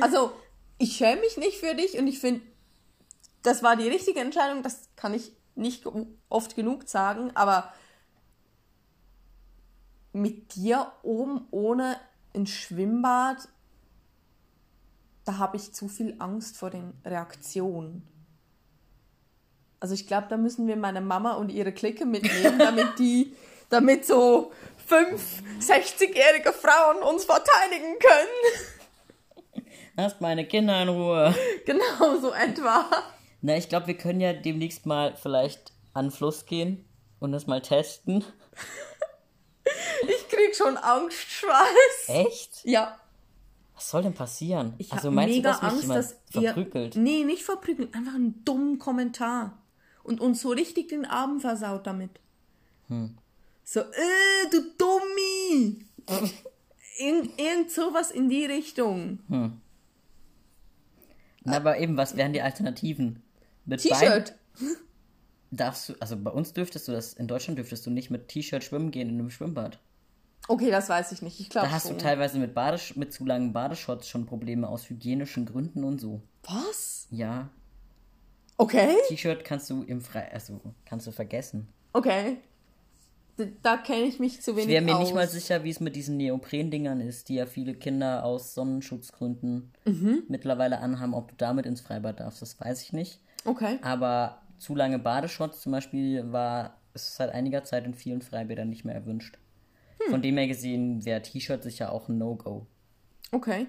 Also, 0.02 0.32
ich 0.78 0.98
schäme 0.98 1.22
mich 1.22 1.38
nicht 1.38 1.58
für 1.58 1.76
dich 1.76 1.98
und 1.98 2.08
ich 2.08 2.20
finde, 2.20 2.42
das 3.44 3.64
war 3.64 3.76
die 3.76 3.88
richtige 3.88 4.20
Entscheidung, 4.20 4.64
das 4.64 4.90
kann 4.96 5.14
ich 5.14 5.32
nicht 5.56 5.86
oft 6.30 6.56
genug 6.56 6.88
sagen, 6.88 7.32
aber 7.36 7.72
mit 10.14 10.56
dir 10.56 10.92
oben 11.04 11.48
ohne 11.52 11.98
ein 12.36 12.48
Schwimmbad, 12.48 13.48
da 15.26 15.38
habe 15.38 15.58
ich 15.58 15.74
zu 15.74 15.88
viel 15.88 16.16
Angst 16.20 16.58
vor 16.58 16.70
den 16.70 16.94
Reaktionen. 17.06 18.08
Also 19.80 19.94
ich 19.94 20.08
glaube, 20.08 20.28
da 20.30 20.38
müssen 20.38 20.68
wir 20.68 20.76
meine 20.76 21.02
Mama 21.02 21.34
und 21.34 21.50
ihre 21.50 21.72
Clique 21.72 22.06
mitnehmen, 22.06 22.58
damit 22.58 22.98
die, 23.00 23.36
damit 23.70 24.06
so 24.06 24.52
fünf 24.86 25.44
60-jährige 25.60 26.54
Frauen 26.54 27.04
uns 27.04 27.26
verteidigen 27.26 27.98
können. 28.00 29.64
Lasst 29.96 30.22
meine 30.22 30.46
Kinder 30.46 30.82
in 30.82 30.90
Ruhe. 30.90 31.36
Genau, 31.66 32.20
so 32.20 32.32
etwa. 32.32 32.86
Na, 33.42 33.58
ich 33.58 33.68
glaube, 33.68 33.88
wir 33.88 33.98
können 33.98 34.22
ja 34.22 34.34
demnächst 34.34 34.86
mal 34.86 35.16
vielleicht 35.16 35.74
an 35.94 36.06
den 36.06 36.12
Fluss 36.12 36.46
gehen 36.46 36.86
und 37.20 37.32
das 37.32 37.48
mal 37.48 37.62
testen. 37.62 38.24
Ich 40.04 40.30
krieg 40.30 40.56
schon 40.56 40.78
Angstschweiß. 40.78 42.08
Echt? 42.08 42.62
Ja. 42.64 43.00
Was 43.76 43.90
soll 43.90 44.04
denn 44.04 44.14
passieren? 44.14 44.74
Ich 44.78 44.92
also 44.92 45.08
habe 45.08 45.16
meinst 45.16 45.36
mega 45.36 45.52
du, 45.52 45.54
dass 45.54 45.62
mich 45.62 45.72
Angst, 45.72 45.82
jemand 45.84 46.00
dass 46.00 46.16
ihr... 46.36 46.54
verprügelt? 46.54 46.96
Nee, 46.96 47.24
nicht 47.24 47.44
verprügelt. 47.44 47.94
Einfach 47.94 48.16
einen 48.16 48.46
dummen 48.46 48.80
Kommentar. 48.80 49.58
Und 50.08 50.22
uns 50.22 50.42
so 50.42 50.50
richtig 50.50 50.88
den 50.88 51.06
Abend 51.06 51.42
versaut 51.42 51.86
damit. 51.86 52.12
Hm. 52.88 53.18
So, 53.64 53.82
äh, 53.82 54.50
du 54.50 54.62
Dummi! 54.78 55.86
irgend, 56.98 57.40
irgend 57.40 57.72
sowas 57.72 58.12
in 58.12 58.30
die 58.30 58.46
Richtung. 58.46 59.20
Na, 61.44 61.58
aber 61.58 61.78
eben, 61.78 61.98
was 61.98 62.16
wären 62.16 62.34
die 62.34 62.42
Alternativen? 62.42 63.22
T-Shirt. 63.70 64.34
Darfst 65.52 65.90
du, 65.90 65.94
also 66.00 66.18
bei 66.18 66.32
uns 66.32 66.54
dürftest 66.54 66.88
du 66.88 66.94
das, 66.94 67.14
in 67.14 67.28
Deutschland 67.28 67.58
dürftest 67.58 67.86
du 67.86 67.90
nicht 67.90 68.10
mit 68.10 68.30
T-Shirt 68.30 68.64
schwimmen 68.64 68.92
gehen 68.92 69.10
in 69.10 69.20
einem 69.20 69.30
Schwimmbad. 69.30 69.80
Okay, 70.50 70.72
das 70.72 70.88
weiß 70.88 71.12
ich 71.12 71.22
nicht. 71.22 71.40
Ich 71.40 71.50
glaube 71.50 71.68
Da 71.68 71.74
hast 71.74 71.88
schon. 71.88 71.98
du 71.98 72.04
teilweise 72.04 72.40
mit, 72.40 72.54
Badesch 72.54 72.96
mit 72.96 73.12
zu 73.12 73.26
langen 73.26 73.52
Badeshorts 73.52 74.08
schon 74.08 74.26
Probleme 74.26 74.68
aus 74.68 74.90
hygienischen 74.90 75.46
Gründen 75.46 75.84
und 75.84 76.00
so. 76.00 76.22
Was? 76.44 77.08
Ja, 77.12 77.50
Okay. 78.58 78.96
T-Shirt 79.08 79.44
kannst 79.46 79.70
du 79.70 79.84
im 79.84 80.02
Frei, 80.02 80.32
also 80.32 80.60
kannst 80.86 81.06
du 81.08 81.12
vergessen. 81.12 81.68
Okay. 81.94 82.38
D- 83.38 83.52
Da 83.62 83.78
kenne 83.78 84.06
ich 84.06 84.20
mich 84.20 84.42
zu 84.42 84.52
Ich 84.52 84.58
wenig 84.58 84.70
wäre 84.70 84.84
mir 84.84 84.96
aus. 84.96 85.04
nicht 85.04 85.14
mal 85.14 85.28
sicher, 85.28 85.64
wie 85.64 85.70
es 85.70 85.80
mit 85.80 85.96
diesen 85.96 86.18
Neopren-Dingern 86.18 87.00
ist, 87.02 87.30
die 87.30 87.36
ja 87.36 87.46
viele 87.46 87.76
Kinder 87.76 88.24
aus 88.26 88.56
Sonnenschutzgründen 88.56 89.72
Mhm. 89.86 90.24
mittlerweile 90.28 90.80
anhaben. 90.80 91.14
Ob 91.14 91.30
du 91.30 91.36
damit 91.38 91.66
ins 91.68 91.82
Freibad 91.82 92.20
darfst, 92.20 92.42
das 92.42 92.60
weiß 92.60 92.82
ich 92.82 92.94
nicht. 92.94 93.20
Okay. 93.46 93.78
Aber 93.84 94.42
zu 94.58 94.74
lange 94.74 94.98
Badeshorts 94.98 95.62
zum 95.62 95.72
Beispiel 95.72 96.32
war 96.32 96.78
es 96.96 97.16
seit 97.16 97.32
einiger 97.32 97.64
Zeit 97.64 97.86
in 97.86 97.94
vielen 97.94 98.24
Freibädern 98.24 98.70
nicht 98.70 98.86
mehr 98.86 98.96
erwünscht. 98.96 99.38
Hm. 100.02 100.10
Von 100.12 100.22
dem 100.24 100.36
her 100.38 100.48
gesehen 100.48 101.06
wäre 101.06 101.22
T-Shirt 101.22 101.62
sicher 101.62 101.92
auch 101.92 102.10
ein 102.10 102.18
No-Go. 102.18 102.66
Okay. 103.32 103.68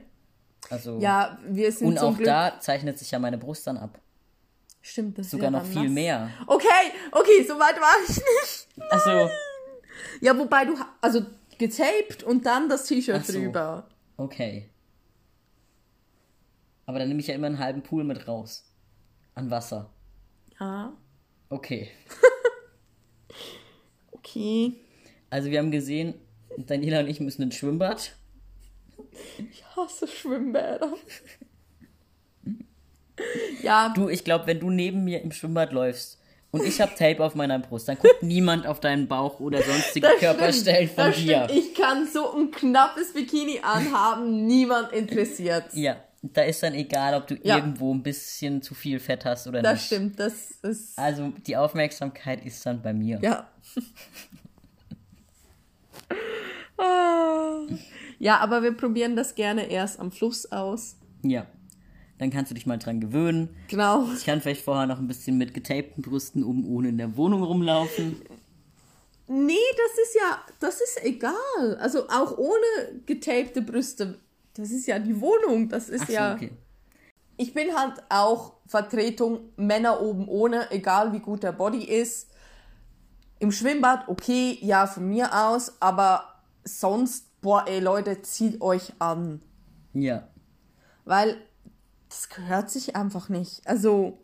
Also 0.70 0.98
Ja, 0.98 1.38
wir 1.46 1.70
sind 1.72 1.88
und 1.88 1.98
auch 1.98 2.14
Glück... 2.16 2.24
da 2.26 2.58
zeichnet 2.58 2.98
sich 2.98 3.10
ja 3.10 3.18
meine 3.18 3.36
Brust 3.36 3.66
dann 3.66 3.76
ab. 3.76 4.00
Stimmt, 4.90 5.18
das 5.18 5.30
Sogar 5.30 5.50
noch 5.50 5.66
viel 5.66 5.82
nass. 5.84 5.92
mehr. 5.92 6.30
Okay, 6.46 6.66
okay, 7.12 7.44
so 7.46 7.54
weit 7.58 7.76
war 7.76 7.94
ich 8.08 8.16
nicht. 8.16 8.68
Also, 8.90 9.30
Ja, 10.22 10.36
wobei 10.38 10.64
du... 10.64 10.74
Also 11.00 11.26
getaped 11.58 12.22
und 12.22 12.46
dann 12.46 12.68
das 12.68 12.86
T-Shirt 12.86 13.26
so. 13.26 13.32
drüber. 13.34 13.86
okay. 14.16 14.70
Aber 16.86 16.98
dann 16.98 17.08
nehme 17.08 17.20
ich 17.20 17.26
ja 17.26 17.34
immer 17.34 17.48
einen 17.48 17.58
halben 17.58 17.82
Pool 17.82 18.02
mit 18.02 18.26
raus. 18.26 18.64
An 19.34 19.50
Wasser. 19.50 19.92
Ja, 20.58 20.96
Okay. 21.50 21.90
okay. 24.12 24.72
Also 25.30 25.50
wir 25.50 25.58
haben 25.58 25.70
gesehen, 25.70 26.14
Daniela 26.56 27.00
und 27.00 27.08
ich 27.08 27.20
müssen 27.20 27.42
ins 27.42 27.56
Schwimmbad. 27.56 28.16
Ich 29.50 29.64
hasse 29.76 30.06
Schwimmbäder. 30.08 30.94
ja, 33.62 33.90
Du, 33.94 34.08
ich 34.08 34.24
glaube, 34.24 34.46
wenn 34.46 34.60
du 34.60 34.70
neben 34.70 35.04
mir 35.04 35.22
im 35.22 35.32
Schwimmbad 35.32 35.72
läufst 35.72 36.18
und 36.50 36.64
ich 36.64 36.80
habe 36.80 36.94
Tape 36.94 37.22
auf 37.24 37.34
meiner 37.34 37.58
Brust, 37.58 37.88
dann 37.88 37.98
guckt 37.98 38.22
niemand 38.22 38.66
auf 38.66 38.80
deinen 38.80 39.06
Bauch 39.08 39.38
oder 39.40 39.62
sonstige 39.62 40.06
das 40.08 40.18
Körperstellen 40.18 40.88
stimmt, 40.88 41.00
von 41.00 41.04
das 41.10 41.16
dir. 41.16 41.44
Stimmt. 41.44 41.58
Ich 41.64 41.74
kann 41.74 42.06
so 42.06 42.34
ein 42.36 42.50
knappes 42.50 43.12
Bikini 43.12 43.60
anhaben, 43.62 44.46
niemand 44.46 44.92
interessiert. 44.92 45.64
Ja, 45.74 45.96
da 46.22 46.42
ist 46.42 46.62
dann 46.62 46.74
egal, 46.74 47.14
ob 47.14 47.26
du 47.26 47.36
Ja. 47.42 47.56
irgendwo 47.56 47.92
ein 47.94 48.02
bisschen 48.02 48.62
zu 48.62 48.74
viel 48.74 48.98
Fett 48.98 49.24
hast 49.24 49.46
oder 49.46 49.62
Das 49.62 49.74
nicht. 49.74 49.86
stimmt, 49.86 50.18
das 50.18 50.50
ist... 50.62 50.98
Also 50.98 51.32
die 51.46 51.56
Aufmerksamkeit 51.56 52.44
ist 52.44 52.64
dann 52.66 52.80
bei 52.82 52.92
mir. 52.92 53.18
Ja. 53.22 53.48
Ah. 56.80 57.66
ja, 58.18 58.38
aber 58.38 58.62
wir 58.62 58.72
probieren 58.72 59.16
das 59.16 59.34
gerne 59.34 59.68
erst 59.68 59.98
am 59.98 60.12
Fluss 60.12 60.50
aus. 60.52 60.96
Ja. 61.22 61.46
Dann 62.18 62.30
kannst 62.30 62.50
du 62.50 62.54
dich 62.54 62.66
mal 62.66 62.78
dran 62.78 63.00
gewöhnen. 63.00 63.48
Genau. 63.68 64.06
Ich 64.16 64.26
kann 64.26 64.40
vielleicht 64.40 64.64
vorher 64.64 64.86
noch 64.86 64.98
ein 64.98 65.06
bisschen 65.06 65.38
mit 65.38 65.54
getapten 65.54 66.02
Brüsten 66.02 66.42
oben 66.42 66.66
ohne 66.66 66.88
in 66.88 66.98
der 66.98 67.16
Wohnung 67.16 67.42
rumlaufen. 67.42 68.20
Nee, 69.28 69.54
das 69.76 70.06
ist 70.06 70.14
ja, 70.14 70.42
das 70.58 70.80
ist 70.80 71.04
egal. 71.04 71.76
Also 71.80 72.08
auch 72.08 72.36
ohne 72.38 73.02
getapte 73.06 73.62
Brüste. 73.62 74.18
Das 74.54 74.70
ist 74.70 74.86
ja 74.86 74.98
die 74.98 75.20
Wohnung. 75.20 75.68
Das 75.68 75.88
ist 75.88 76.06
so, 76.06 76.12
ja. 76.12 76.34
okay. 76.34 76.50
Ich 77.36 77.54
bin 77.54 77.76
halt 77.76 78.02
auch 78.08 78.54
Vertretung 78.66 79.50
Männer 79.56 80.00
oben 80.00 80.26
ohne, 80.28 80.70
egal 80.72 81.12
wie 81.12 81.20
gut 81.20 81.42
der 81.42 81.52
Body 81.52 81.84
ist. 81.84 82.30
Im 83.38 83.52
Schwimmbad, 83.52 84.08
okay, 84.08 84.58
ja, 84.60 84.88
von 84.88 85.08
mir 85.08 85.32
aus, 85.32 85.76
aber 85.78 86.42
sonst, 86.64 87.40
boah, 87.40 87.64
ey 87.68 87.78
Leute, 87.78 88.20
zieht 88.22 88.60
euch 88.60 88.92
an. 88.98 89.40
Ja. 89.94 90.26
Weil 91.04 91.36
das 92.08 92.28
gehört 92.28 92.70
sich 92.70 92.96
einfach 92.96 93.28
nicht. 93.28 93.66
Also, 93.66 94.18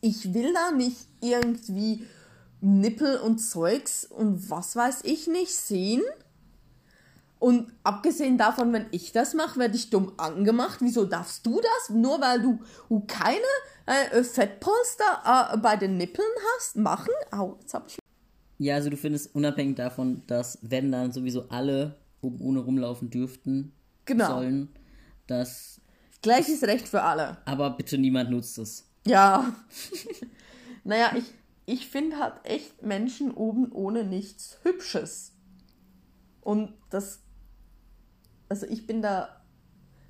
ich 0.00 0.34
will 0.34 0.52
da 0.52 0.70
nicht 0.72 1.06
irgendwie 1.20 2.06
Nippel 2.60 3.18
und 3.18 3.38
Zeugs 3.38 4.04
und 4.04 4.50
was 4.50 4.76
weiß 4.76 5.00
ich 5.04 5.26
nicht 5.28 5.54
sehen. 5.54 6.02
Und 7.38 7.72
abgesehen 7.82 8.38
davon, 8.38 8.72
wenn 8.72 8.86
ich 8.92 9.10
das 9.10 9.34
mache, 9.34 9.58
werde 9.58 9.74
ich 9.74 9.90
dumm 9.90 10.12
angemacht. 10.16 10.78
Wieso 10.80 11.04
darfst 11.04 11.44
du 11.44 11.60
das? 11.60 11.90
Nur 11.90 12.20
weil 12.20 12.40
du, 12.40 12.60
keine 13.08 13.40
äh, 13.86 14.22
Fettpolster 14.22 15.50
äh, 15.52 15.56
bei 15.56 15.76
den 15.76 15.96
Nippeln 15.96 16.28
hast? 16.56 16.76
Machen? 16.76 17.10
Au, 17.32 17.56
jetzt 17.60 17.74
hab 17.74 17.88
ich. 17.88 17.98
Ja, 18.58 18.76
also 18.76 18.90
du 18.90 18.96
findest 18.96 19.34
unabhängig 19.34 19.74
davon, 19.74 20.22
dass 20.28 20.58
wenn 20.62 20.92
dann 20.92 21.10
sowieso 21.10 21.48
alle 21.48 21.96
oben 22.20 22.40
ohne 22.40 22.60
rumlaufen 22.60 23.10
dürften 23.10 23.72
Genau. 24.04 24.26
sollen, 24.28 24.68
dass 25.26 25.80
Gleiches 26.22 26.62
Recht 26.62 26.88
für 26.88 27.02
alle. 27.02 27.38
aber 27.44 27.70
bitte 27.70 27.98
niemand 27.98 28.30
nutzt 28.30 28.58
es. 28.58 28.88
Ja. 29.06 29.52
naja, 30.84 31.12
ich, 31.16 31.24
ich 31.66 31.88
finde 31.88 32.18
halt 32.18 32.34
echt 32.44 32.82
Menschen 32.82 33.32
oben 33.32 33.72
ohne 33.72 34.04
nichts 34.04 34.58
Hübsches. 34.62 35.32
Und 36.40 36.72
das. 36.90 37.20
Also 38.48 38.66
ich 38.66 38.86
bin 38.86 39.02
da 39.02 39.42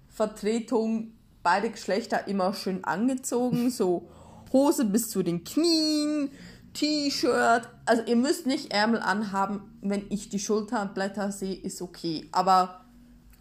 Vertretung 0.09 1.13
beide 1.43 1.71
Geschlechter 1.71 2.29
immer 2.29 2.55
schön 2.55 2.85
angezogen, 2.85 3.71
so 3.71 4.09
Hose 4.53 4.85
bis 4.85 5.11
zu 5.11 5.23
den 5.23 5.45
Knien, 5.45 6.31
T-Shirt. 6.75 7.69
Also 7.87 8.03
ihr 8.05 8.17
müsst 8.17 8.47
nicht 8.47 8.73
Ärmel 8.73 9.01
anhaben, 9.01 9.79
wenn 9.81 10.07
ich 10.11 10.29
die 10.29 10.39
Schulterblätter 10.39 11.33
sehe, 11.33 11.55
ist 11.55 11.81
okay. 11.83 12.29
Aber 12.33 12.85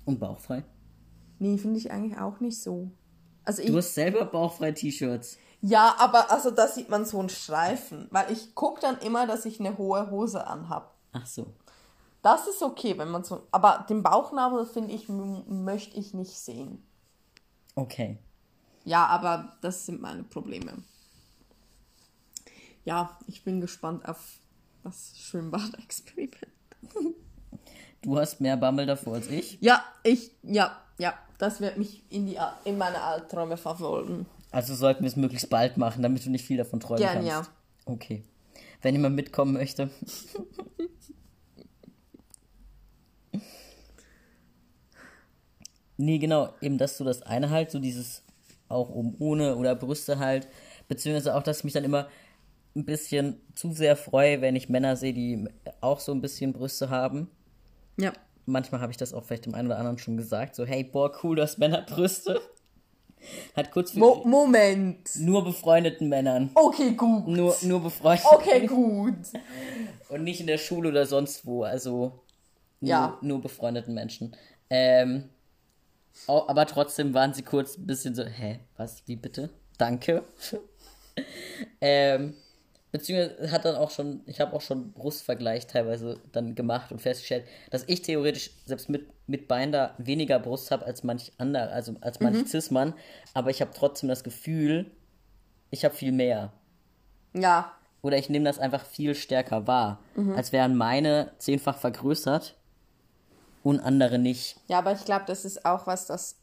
Und 0.06 0.20
bauchfrei. 0.20 0.64
Nee, 1.42 1.58
finde 1.58 1.80
ich 1.80 1.92
eigentlich 1.92 2.20
auch 2.20 2.40
nicht 2.40 2.62
so. 2.62 2.92
Also 3.44 3.62
ich, 3.62 3.70
Du 3.70 3.78
hast 3.78 3.96
selber 3.96 4.26
bauchfrei 4.26 4.72
T-Shirts. 4.72 5.38
Ja, 5.62 5.96
aber 5.98 6.32
also 6.32 6.52
da 6.52 6.68
sieht 6.68 6.90
man 6.90 7.06
so 7.06 7.20
einen 7.20 7.30
Streifen, 7.30 8.08
weil 8.12 8.32
ich 8.32 8.56
gucke 8.56 8.80
dann 8.80 9.00
immer, 9.00 9.28
dass 9.28 9.46
ich 9.46 9.60
eine 9.60 9.78
hohe 9.78 10.10
Hose 10.12 10.48
anhab. 10.48 10.96
Ach 11.12 11.26
so. 11.26 11.54
Das 12.22 12.48
ist 12.48 12.62
okay, 12.62 12.98
wenn 12.98 13.10
man 13.10 13.24
so, 13.24 13.48
aber 13.52 13.86
den 13.90 14.04
Bauchnabel 14.04 14.66
finde 14.66 14.94
ich 14.94 15.10
möchte 15.10 15.98
ich 15.98 16.14
nicht 16.14 16.38
sehen. 16.38 16.84
Okay. 17.76 18.20
Ja, 18.86 19.08
aber 19.08 19.58
das 19.62 19.86
sind 19.88 20.02
meine 20.02 20.24
Probleme. 20.24 20.84
Ja, 22.86 23.18
ich 23.28 23.44
bin 23.44 23.62
gespannt 23.62 24.08
auf 24.08 24.40
das 24.84 25.14
Schwimmbad-Experiment. 25.18 26.48
Du 28.02 28.18
hast 28.18 28.42
mehr 28.42 28.58
Bammel 28.58 28.86
davor 28.88 29.16
als 29.16 29.28
ich. 29.30 29.58
Ja, 29.62 29.84
ich, 30.04 30.32
ja, 30.44 30.76
ja, 30.98 31.14
das 31.38 31.62
wird 31.62 31.78
mich 31.78 32.04
in 32.10 32.26
die 32.26 32.38
in 32.66 32.78
meine 32.78 33.02
Albträume 33.02 33.58
verfolgen. 33.58 34.26
Also 34.52 34.76
sollten 34.76 35.04
wir 35.04 35.08
es 35.08 35.16
möglichst 35.16 35.50
bald 35.50 35.78
machen, 35.78 36.04
damit 36.04 36.26
du 36.26 36.30
nicht 36.30 36.46
viel 36.46 36.58
davon 36.58 36.80
träumen 36.80 37.02
Gern, 37.02 37.14
kannst. 37.14 37.30
ja. 37.30 37.44
Okay. 37.86 38.24
Wenn 38.82 38.96
jemand 38.96 39.16
mitkommen 39.16 39.54
möchte. 39.54 39.90
nee, 45.98 46.18
genau, 46.18 46.54
eben, 46.62 46.78
dass 46.78 46.98
du 46.98 47.04
das 47.04 47.22
eine 47.22 47.50
halt, 47.50 47.72
so 47.72 47.80
dieses 47.80 48.24
auch 48.68 48.90
oben 48.90 49.16
ohne 49.20 49.56
oder 49.56 49.76
Brüste 49.76 50.20
halt, 50.20 50.48
beziehungsweise 50.88 51.36
auch, 51.36 51.44
dass 51.44 51.60
ich 51.60 51.64
mich 51.64 51.74
dann 51.74 51.84
immer 51.84 52.08
ein 52.76 52.86
bisschen 52.86 53.40
zu 53.54 53.74
sehr 53.74 53.96
freue, 53.96 54.42
wenn 54.42 54.56
ich 54.56 54.70
Männer 54.70 54.96
sehe, 54.96 55.14
die 55.14 55.48
auch 55.82 56.00
so 56.00 56.12
ein 56.14 56.22
bisschen 56.22 56.54
Brüste 56.54 56.90
haben. 56.90 57.30
Ja. 58.02 58.14
Manchmal 58.46 58.82
habe 58.82 58.92
ich 58.92 58.98
das 58.98 59.14
auch 59.14 59.24
vielleicht 59.24 59.46
dem 59.46 59.54
einen 59.54 59.68
oder 59.68 59.78
anderen 59.78 59.98
schon 60.00 60.18
gesagt, 60.18 60.56
so, 60.56 60.66
hey, 60.66 60.84
boah, 60.84 61.12
cool, 61.24 61.36
du 61.36 61.42
hast 61.44 61.58
Männerbrüste. 61.60 62.42
Hat 63.56 63.70
kurz 63.70 63.92
für 63.92 64.00
Mo 64.00 64.24
Moment. 64.26 65.10
nur 65.20 65.44
befreundeten 65.44 66.10
Männern. 66.10 66.50
Okay, 66.56 66.92
gut. 66.94 67.28
Nur, 67.28 67.56
nur 67.62 67.82
befreundet. 67.82 68.26
Okay, 68.32 68.66
gut. 68.66 69.14
Und 70.10 70.24
nicht 70.24 70.42
in 70.42 70.48
der 70.48 70.58
Schule 70.58 70.90
oder 70.90 71.06
sonst 71.06 71.46
wo. 71.46 71.64
Also 71.64 72.24
nur, 72.80 72.90
Ja. 72.90 73.18
nur 73.22 73.40
befreundeten 73.40 73.94
Menschen. 73.94 74.36
Ähm, 74.72 75.30
aber 76.28 76.66
trotzdem 76.66 77.14
waren 77.14 77.34
sie 77.36 77.44
kurz 77.44 77.78
ein 77.78 77.86
bisschen 77.86 78.16
so, 78.16 78.24
hä, 78.26 78.60
was, 78.76 79.04
wie 79.08 79.16
bitte? 79.16 79.52
Danke. 79.78 80.24
ähm, 81.82 82.34
beziehungsweise 82.92 83.52
hat 83.52 83.66
dann 83.66 83.76
auch 83.76 83.92
schon, 83.92 84.22
ich 84.26 84.42
habe 84.42 84.54
auch 84.54 84.62
schon 84.62 84.92
Brustvergleich 84.92 85.68
teilweise 85.68 86.20
dann 86.32 86.56
gemacht 86.56 86.92
und 86.92 87.02
festgestellt, 87.02 87.46
dass 87.70 87.84
ich 87.88 88.02
theoretisch 88.02 88.52
selbst 88.66 88.90
mit, 88.90 89.08
mit 89.28 89.48
Binder 89.48 89.96
weniger 89.98 90.40
Brust 90.40 90.72
habe 90.72 90.86
als 90.86 91.04
manch 91.04 91.32
anderer, 91.38 91.72
also 91.72 91.96
als 92.02 92.20
manch 92.20 92.38
mhm. 92.38 92.48
Cis-Mann, 92.48 92.94
aber 93.34 93.50
ich 93.50 93.62
habe 93.62 93.72
trotzdem 93.74 94.10
das 94.10 94.24
Gefühl, 94.24 94.92
ich 95.70 95.86
habe 95.86 95.96
viel 95.96 96.12
mehr. 96.12 96.52
Ja. 97.34 97.72
Oder 98.02 98.18
ich 98.18 98.30
nehme 98.30 98.46
das 98.46 98.60
einfach 98.60 98.86
viel 98.86 99.16
stärker 99.16 99.68
wahr, 99.68 100.00
mhm. 100.16 100.36
als 100.36 100.52
wären 100.52 100.76
meine 100.76 101.32
zehnfach 101.38 101.78
vergrößert 101.78 102.56
und 103.64 103.80
andere 103.80 104.20
nicht. 104.20 104.58
Ja, 104.68 104.80
aber 104.80 104.92
ich 104.92 105.06
glaube, 105.06 105.26
das 105.28 105.46
ist 105.46 105.66
auch 105.66 105.88
was, 105.88 106.08
das 106.08 106.36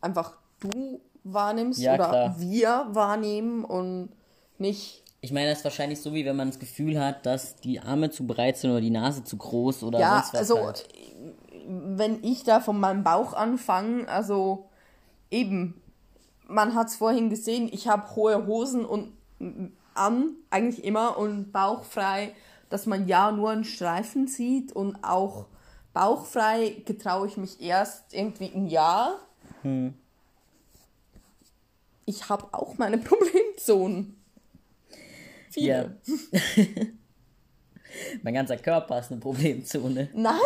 einfach 0.00 0.38
du 0.60 1.00
wahrnimmst 1.24 1.80
ja, 1.80 1.94
oder 1.94 2.08
klar. 2.08 2.40
wir 2.40 2.86
wahrnehmen 2.90 3.64
und 3.64 4.10
nicht. 4.58 5.03
Ich 5.24 5.32
meine, 5.32 5.48
das 5.48 5.60
ist 5.60 5.64
wahrscheinlich 5.64 6.02
so, 6.02 6.12
wie 6.12 6.26
wenn 6.26 6.36
man 6.36 6.48
das 6.48 6.58
Gefühl 6.58 7.02
hat, 7.02 7.24
dass 7.24 7.56
die 7.56 7.80
Arme 7.80 8.10
zu 8.10 8.26
breit 8.26 8.58
sind 8.58 8.72
oder 8.72 8.82
die 8.82 8.90
Nase 8.90 9.24
zu 9.24 9.38
groß 9.38 9.82
oder 9.82 9.98
ja, 9.98 10.16
sonst 10.16 10.34
was. 10.34 10.40
Also, 10.40 10.66
halt. 10.66 10.88
wenn 11.66 12.22
ich 12.22 12.44
da 12.44 12.60
von 12.60 12.78
meinem 12.78 13.04
Bauch 13.04 13.32
anfange, 13.32 14.06
also 14.06 14.68
eben, 15.30 15.80
man 16.46 16.74
hat 16.74 16.88
es 16.88 16.96
vorhin 16.96 17.30
gesehen, 17.30 17.70
ich 17.72 17.88
habe 17.88 18.14
hohe 18.14 18.46
Hosen 18.46 18.84
und 18.84 19.14
an, 19.94 20.36
eigentlich 20.50 20.84
immer, 20.84 21.16
und 21.16 21.52
bauchfrei, 21.52 22.34
dass 22.68 22.84
man 22.84 23.08
ja 23.08 23.32
nur 23.32 23.48
einen 23.48 23.64
Streifen 23.64 24.26
sieht 24.26 24.72
und 24.72 25.02
auch 25.02 25.46
bauchfrei 25.94 26.82
getraue 26.84 27.28
ich 27.28 27.38
mich 27.38 27.62
erst 27.62 28.12
irgendwie 28.12 28.52
ein 28.54 28.66
Jahr. 28.66 29.20
Hm. 29.62 29.94
Ich 32.04 32.28
habe 32.28 32.44
auch 32.52 32.76
meine 32.76 32.98
Problemzonen. 32.98 34.22
Viele. 35.54 36.00
Ja. 36.04 36.16
mein 38.22 38.34
ganzer 38.34 38.56
Körper 38.56 38.98
ist 38.98 39.12
eine 39.12 39.20
Problemzone. 39.20 40.10
Nein, 40.12 40.40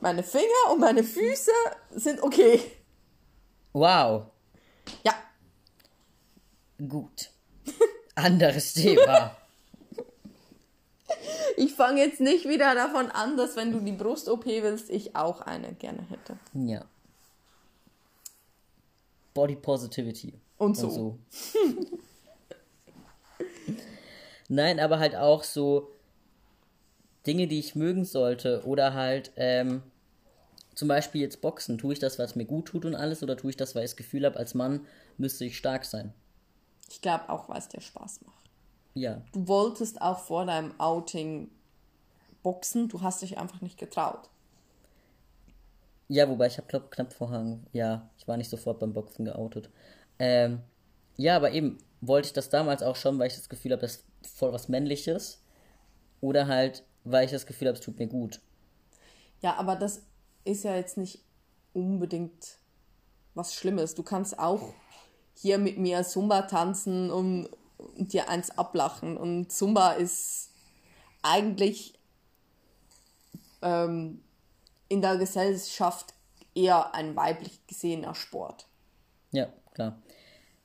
meine 0.00 0.22
Finger 0.22 0.70
und 0.70 0.78
meine 0.78 1.02
Füße 1.02 1.50
sind 1.90 2.22
okay. 2.22 2.60
Wow. 3.72 4.26
Ja. 5.02 5.14
Gut. 6.78 7.30
Anderes 8.14 8.74
Thema. 8.74 9.36
Ich 11.58 11.74
fange 11.74 12.00
jetzt 12.00 12.20
nicht 12.20 12.48
wieder 12.48 12.74
davon 12.74 13.10
an, 13.10 13.36
dass 13.36 13.54
wenn 13.56 13.70
du 13.70 13.80
die 13.80 13.92
Brust-OP 13.92 14.46
willst, 14.46 14.88
ich 14.88 15.14
auch 15.14 15.42
eine 15.42 15.74
gerne 15.74 16.02
hätte. 16.08 16.38
Ja. 16.54 16.86
Body 19.34 19.56
Positivity. 19.56 20.32
Und 20.56 20.74
so. 20.76 20.86
Und 20.86 20.92
so. 20.94 21.18
Nein, 24.48 24.80
aber 24.80 24.98
halt 24.98 25.16
auch 25.16 25.44
so 25.44 25.90
Dinge, 27.26 27.46
die 27.46 27.58
ich 27.58 27.74
mögen 27.74 28.04
sollte. 28.04 28.62
Oder 28.66 28.94
halt, 28.94 29.32
ähm, 29.36 29.82
zum 30.74 30.88
Beispiel 30.88 31.20
jetzt 31.20 31.40
Boxen. 31.40 31.78
Tue 31.78 31.92
ich 31.92 31.98
das, 31.98 32.18
was 32.18 32.36
mir 32.36 32.44
gut 32.44 32.66
tut 32.66 32.84
und 32.84 32.94
alles? 32.94 33.22
Oder 33.22 33.36
tue 33.36 33.50
ich 33.50 33.56
das, 33.56 33.74
weil 33.74 33.84
ich 33.84 33.90
das 33.90 33.96
Gefühl 33.96 34.24
habe, 34.24 34.38
als 34.38 34.54
Mann 34.54 34.86
müsste 35.18 35.44
ich 35.44 35.56
stark 35.56 35.84
sein? 35.84 36.12
Ich 36.88 37.00
glaube 37.00 37.28
auch, 37.28 37.48
weil 37.48 37.58
es 37.58 37.68
dir 37.68 37.80
Spaß 37.80 38.22
macht. 38.22 38.50
Ja. 38.94 39.22
Du 39.32 39.46
wolltest 39.48 40.00
auch 40.02 40.18
vor 40.18 40.44
deinem 40.46 40.78
Outing 40.78 41.50
boxen, 42.42 42.88
du 42.88 43.00
hast 43.00 43.22
dich 43.22 43.38
einfach 43.38 43.60
nicht 43.60 43.78
getraut. 43.78 44.28
Ja, 46.08 46.28
wobei 46.28 46.46
ich 46.46 46.58
habe 46.58 46.66
glaube 46.66 46.88
knapp 46.90 47.12
vorher, 47.12 47.58
ja, 47.72 48.10
ich 48.18 48.28
war 48.28 48.36
nicht 48.36 48.50
sofort 48.50 48.78
beim 48.80 48.92
Boxen 48.92 49.24
geoutet. 49.24 49.70
Ähm, 50.18 50.60
ja, 51.16 51.36
aber 51.36 51.52
eben 51.52 51.78
wollte 52.00 52.26
ich 52.26 52.32
das 52.32 52.50
damals 52.50 52.82
auch 52.82 52.96
schon, 52.96 53.18
weil 53.18 53.28
ich 53.28 53.36
das 53.36 53.48
Gefühl 53.48 53.72
habe, 53.72 53.80
das 53.80 54.04
voll 54.26 54.52
was 54.52 54.68
Männliches. 54.68 55.42
Oder 56.20 56.46
halt, 56.46 56.84
weil 57.04 57.24
ich 57.24 57.32
das 57.32 57.46
Gefühl 57.46 57.68
habe, 57.68 57.78
es 57.78 57.84
tut 57.84 57.98
mir 57.98 58.06
gut. 58.06 58.40
Ja, 59.40 59.56
aber 59.56 59.76
das 59.76 60.02
ist 60.44 60.64
ja 60.64 60.76
jetzt 60.76 60.96
nicht 60.96 61.20
unbedingt 61.72 62.58
was 63.34 63.54
Schlimmes. 63.54 63.94
Du 63.94 64.02
kannst 64.02 64.38
auch 64.38 64.72
hier 65.34 65.58
mit 65.58 65.78
mir 65.78 66.04
Zumba 66.04 66.42
tanzen 66.42 67.10
und, 67.10 67.48
und 67.78 68.12
dir 68.12 68.28
eins 68.28 68.56
ablachen. 68.56 69.16
Und 69.16 69.50
Zumba 69.50 69.92
ist 69.92 70.50
eigentlich 71.22 71.98
ähm, 73.62 74.22
in 74.88 75.00
der 75.00 75.16
Gesellschaft 75.16 76.14
eher 76.54 76.94
ein 76.94 77.16
weiblich 77.16 77.66
gesehener 77.66 78.14
Sport. 78.14 78.66
Ja, 79.30 79.48
klar. 79.74 80.02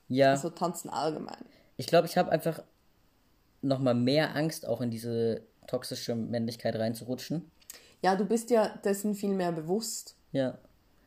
Ja. 0.08 0.32
Also 0.32 0.50
tanzen 0.50 0.90
allgemein. 0.90 1.44
Ich 1.76 1.86
glaube, 1.86 2.06
ich 2.06 2.16
habe 2.16 2.30
einfach 2.30 2.62
nochmal 3.62 3.94
mehr 3.94 4.34
Angst, 4.36 4.66
auch 4.66 4.80
in 4.80 4.90
diese 4.90 5.42
toxische 5.66 6.14
Männlichkeit 6.14 6.76
reinzurutschen. 6.76 7.50
Ja, 8.02 8.16
du 8.16 8.24
bist 8.24 8.50
ja 8.50 8.68
dessen 8.84 9.14
viel 9.14 9.34
mehr 9.34 9.52
bewusst. 9.52 10.14
Ja. 10.32 10.58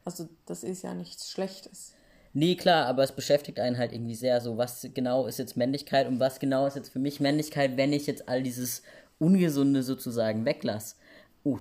Also, 0.03 0.27
das 0.45 0.63
ist 0.63 0.83
ja 0.83 0.93
nichts 0.93 1.31
Schlechtes. 1.31 1.93
Nee, 2.33 2.55
klar, 2.55 2.85
aber 2.85 3.03
es 3.03 3.11
beschäftigt 3.11 3.59
einen 3.59 3.77
halt 3.77 3.91
irgendwie 3.91 4.15
sehr 4.15 4.39
so, 4.39 4.57
was 4.57 4.87
genau 4.93 5.27
ist 5.27 5.37
jetzt 5.37 5.57
Männlichkeit 5.57 6.07
und 6.07 6.19
was 6.19 6.39
genau 6.39 6.65
ist 6.65 6.75
jetzt 6.75 6.89
für 6.89 6.99
mich 6.99 7.19
Männlichkeit, 7.19 7.75
wenn 7.75 7.91
ich 7.91 8.07
jetzt 8.07 8.29
all 8.29 8.41
dieses 8.41 8.83
Ungesunde 9.19 9.83
sozusagen 9.83 10.45
weglasse. 10.45 10.95
Oh, 11.43 11.59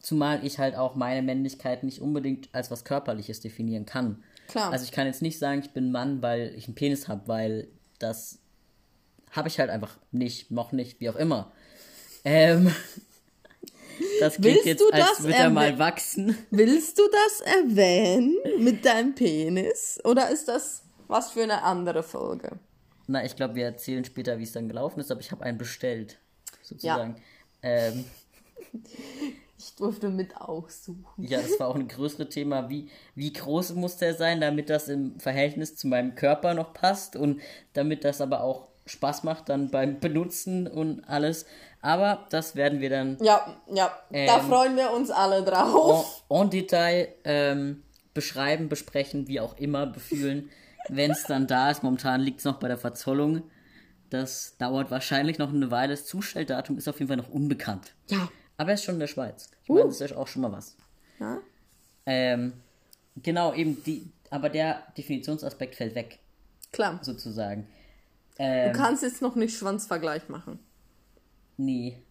zumal 0.00 0.44
ich 0.44 0.58
halt 0.58 0.76
auch 0.76 0.94
meine 0.94 1.22
Männlichkeit 1.22 1.82
nicht 1.82 2.00
unbedingt 2.00 2.48
als 2.52 2.70
was 2.70 2.84
Körperliches 2.84 3.40
definieren 3.40 3.86
kann. 3.86 4.22
Klar. 4.46 4.70
Also 4.72 4.84
ich 4.84 4.92
kann 4.92 5.06
jetzt 5.06 5.22
nicht 5.22 5.38
sagen, 5.38 5.60
ich 5.64 5.70
bin 5.72 5.90
Mann, 5.90 6.22
weil 6.22 6.54
ich 6.54 6.66
einen 6.66 6.74
Penis 6.74 7.08
habe, 7.08 7.26
weil 7.26 7.68
das 7.98 8.38
habe 9.34 9.48
ich 9.48 9.58
halt 9.58 9.70
einfach 9.70 9.96
nicht, 10.12 10.50
noch 10.50 10.72
nicht, 10.72 11.00
wie 11.00 11.10
auch 11.10 11.16
immer. 11.16 11.52
Ähm, 12.24 12.74
das 14.20 14.36
klingt 14.36 14.64
jetzt, 14.64 14.82
als 14.92 15.22
würde 15.22 15.34
er 15.34 15.50
mal 15.50 15.78
wachsen. 15.78 16.38
Willst 16.50 16.98
du 16.98 17.02
das 17.10 17.40
erwähnen 17.40 18.36
mit 18.58 18.84
deinem 18.84 19.14
Penis? 19.14 20.00
Oder 20.04 20.30
ist 20.30 20.48
das 20.48 20.82
was 21.08 21.32
für 21.32 21.42
eine 21.42 21.62
andere 21.62 22.02
Folge? 22.02 22.58
Na, 23.06 23.24
ich 23.24 23.36
glaube, 23.36 23.56
wir 23.56 23.66
erzählen 23.66 24.04
später, 24.04 24.38
wie 24.38 24.44
es 24.44 24.52
dann 24.52 24.68
gelaufen 24.68 25.00
ist, 25.00 25.10
aber 25.10 25.20
ich 25.20 25.30
habe 25.30 25.44
einen 25.44 25.58
bestellt, 25.58 26.18
sozusagen. 26.62 27.16
Ja. 27.62 27.68
Ähm, 27.68 28.04
ich 29.58 29.74
durfte 29.74 30.08
mit 30.08 30.36
aussuchen. 30.36 31.04
Ja, 31.18 31.42
das 31.42 31.60
war 31.60 31.68
auch 31.68 31.74
ein 31.74 31.88
größeres 31.88 32.30
Thema. 32.30 32.70
Wie, 32.70 32.88
wie 33.14 33.32
groß 33.32 33.74
muss 33.74 33.98
der 33.98 34.14
sein, 34.14 34.40
damit 34.40 34.70
das 34.70 34.88
im 34.88 35.20
Verhältnis 35.20 35.76
zu 35.76 35.88
meinem 35.88 36.14
Körper 36.14 36.54
noch 36.54 36.72
passt 36.72 37.16
und 37.16 37.42
damit 37.74 38.04
das 38.04 38.22
aber 38.22 38.42
auch 38.42 38.68
Spaß 38.86 39.24
macht 39.24 39.48
dann 39.48 39.70
beim 39.70 40.00
Benutzen 40.00 40.66
und 40.66 41.04
alles. 41.08 41.46
Aber 41.80 42.26
das 42.30 42.56
werden 42.56 42.80
wir 42.80 42.90
dann. 42.90 43.18
Ja, 43.20 43.56
ja, 43.72 43.92
ähm, 44.10 44.26
da 44.26 44.40
freuen 44.40 44.76
wir 44.76 44.92
uns 44.92 45.10
alle 45.10 45.42
drauf. 45.42 46.24
En, 46.28 46.42
en 46.42 46.50
Detail 46.50 47.08
ähm, 47.24 47.82
beschreiben, 48.12 48.68
besprechen, 48.68 49.28
wie 49.28 49.40
auch 49.40 49.56
immer, 49.58 49.86
befühlen, 49.86 50.50
wenn 50.88 51.10
es 51.10 51.24
dann 51.24 51.46
da 51.46 51.70
ist. 51.70 51.82
Momentan 51.82 52.20
liegt 52.20 52.38
es 52.38 52.44
noch 52.44 52.58
bei 52.58 52.68
der 52.68 52.78
Verzollung. 52.78 53.42
Das 54.10 54.56
dauert 54.58 54.90
wahrscheinlich 54.90 55.38
noch 55.38 55.52
eine 55.52 55.70
Weile. 55.70 55.92
Das 55.92 56.06
Zustelldatum 56.06 56.78
ist 56.78 56.88
auf 56.88 56.98
jeden 56.98 57.08
Fall 57.08 57.16
noch 57.16 57.30
unbekannt. 57.30 57.94
Ja. 58.08 58.28
Aber 58.56 58.70
er 58.70 58.74
ist 58.74 58.84
schon 58.84 58.94
in 58.94 59.00
der 59.00 59.06
Schweiz. 59.06 59.50
Ich 59.64 59.70
uh. 59.70 59.74
meine, 59.74 59.86
das 59.86 60.00
ist 60.00 60.12
auch 60.14 60.28
schon 60.28 60.42
mal 60.42 60.52
was. 60.52 60.76
Ja. 61.18 61.38
Ähm, 62.06 62.52
genau, 63.16 63.54
eben 63.54 63.82
die, 63.82 64.10
aber 64.30 64.50
der 64.50 64.82
Definitionsaspekt 64.96 65.74
fällt 65.74 65.94
weg. 65.94 66.18
Klar. 66.70 66.98
Sozusagen. 67.02 67.66
Ähm, 68.38 68.72
du 68.72 68.78
kannst 68.78 69.02
jetzt 69.02 69.22
noch 69.22 69.34
nicht 69.34 69.56
Schwanzvergleich 69.56 70.28
machen. 70.28 70.58
Nee. 71.56 72.02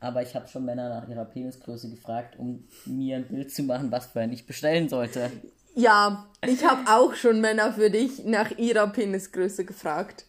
Aber 0.00 0.22
ich 0.22 0.34
habe 0.34 0.46
schon 0.46 0.64
Männer 0.64 0.88
nach 0.88 1.08
ihrer 1.08 1.24
Penisgröße 1.24 1.90
gefragt, 1.90 2.38
um 2.38 2.64
mir 2.84 3.16
ein 3.16 3.28
Bild 3.28 3.52
zu 3.52 3.62
machen, 3.62 3.90
was 3.90 4.06
für 4.06 4.20
ein 4.20 4.32
ich 4.32 4.46
bestellen 4.46 4.88
sollte. 4.88 5.30
Ja, 5.74 6.26
ich 6.46 6.64
habe 6.64 6.90
auch 6.90 7.14
schon 7.14 7.40
Männer 7.40 7.72
für 7.72 7.90
dich 7.90 8.24
nach 8.24 8.56
ihrer 8.58 8.86
Penisgröße 8.88 9.64
gefragt. 9.64 10.26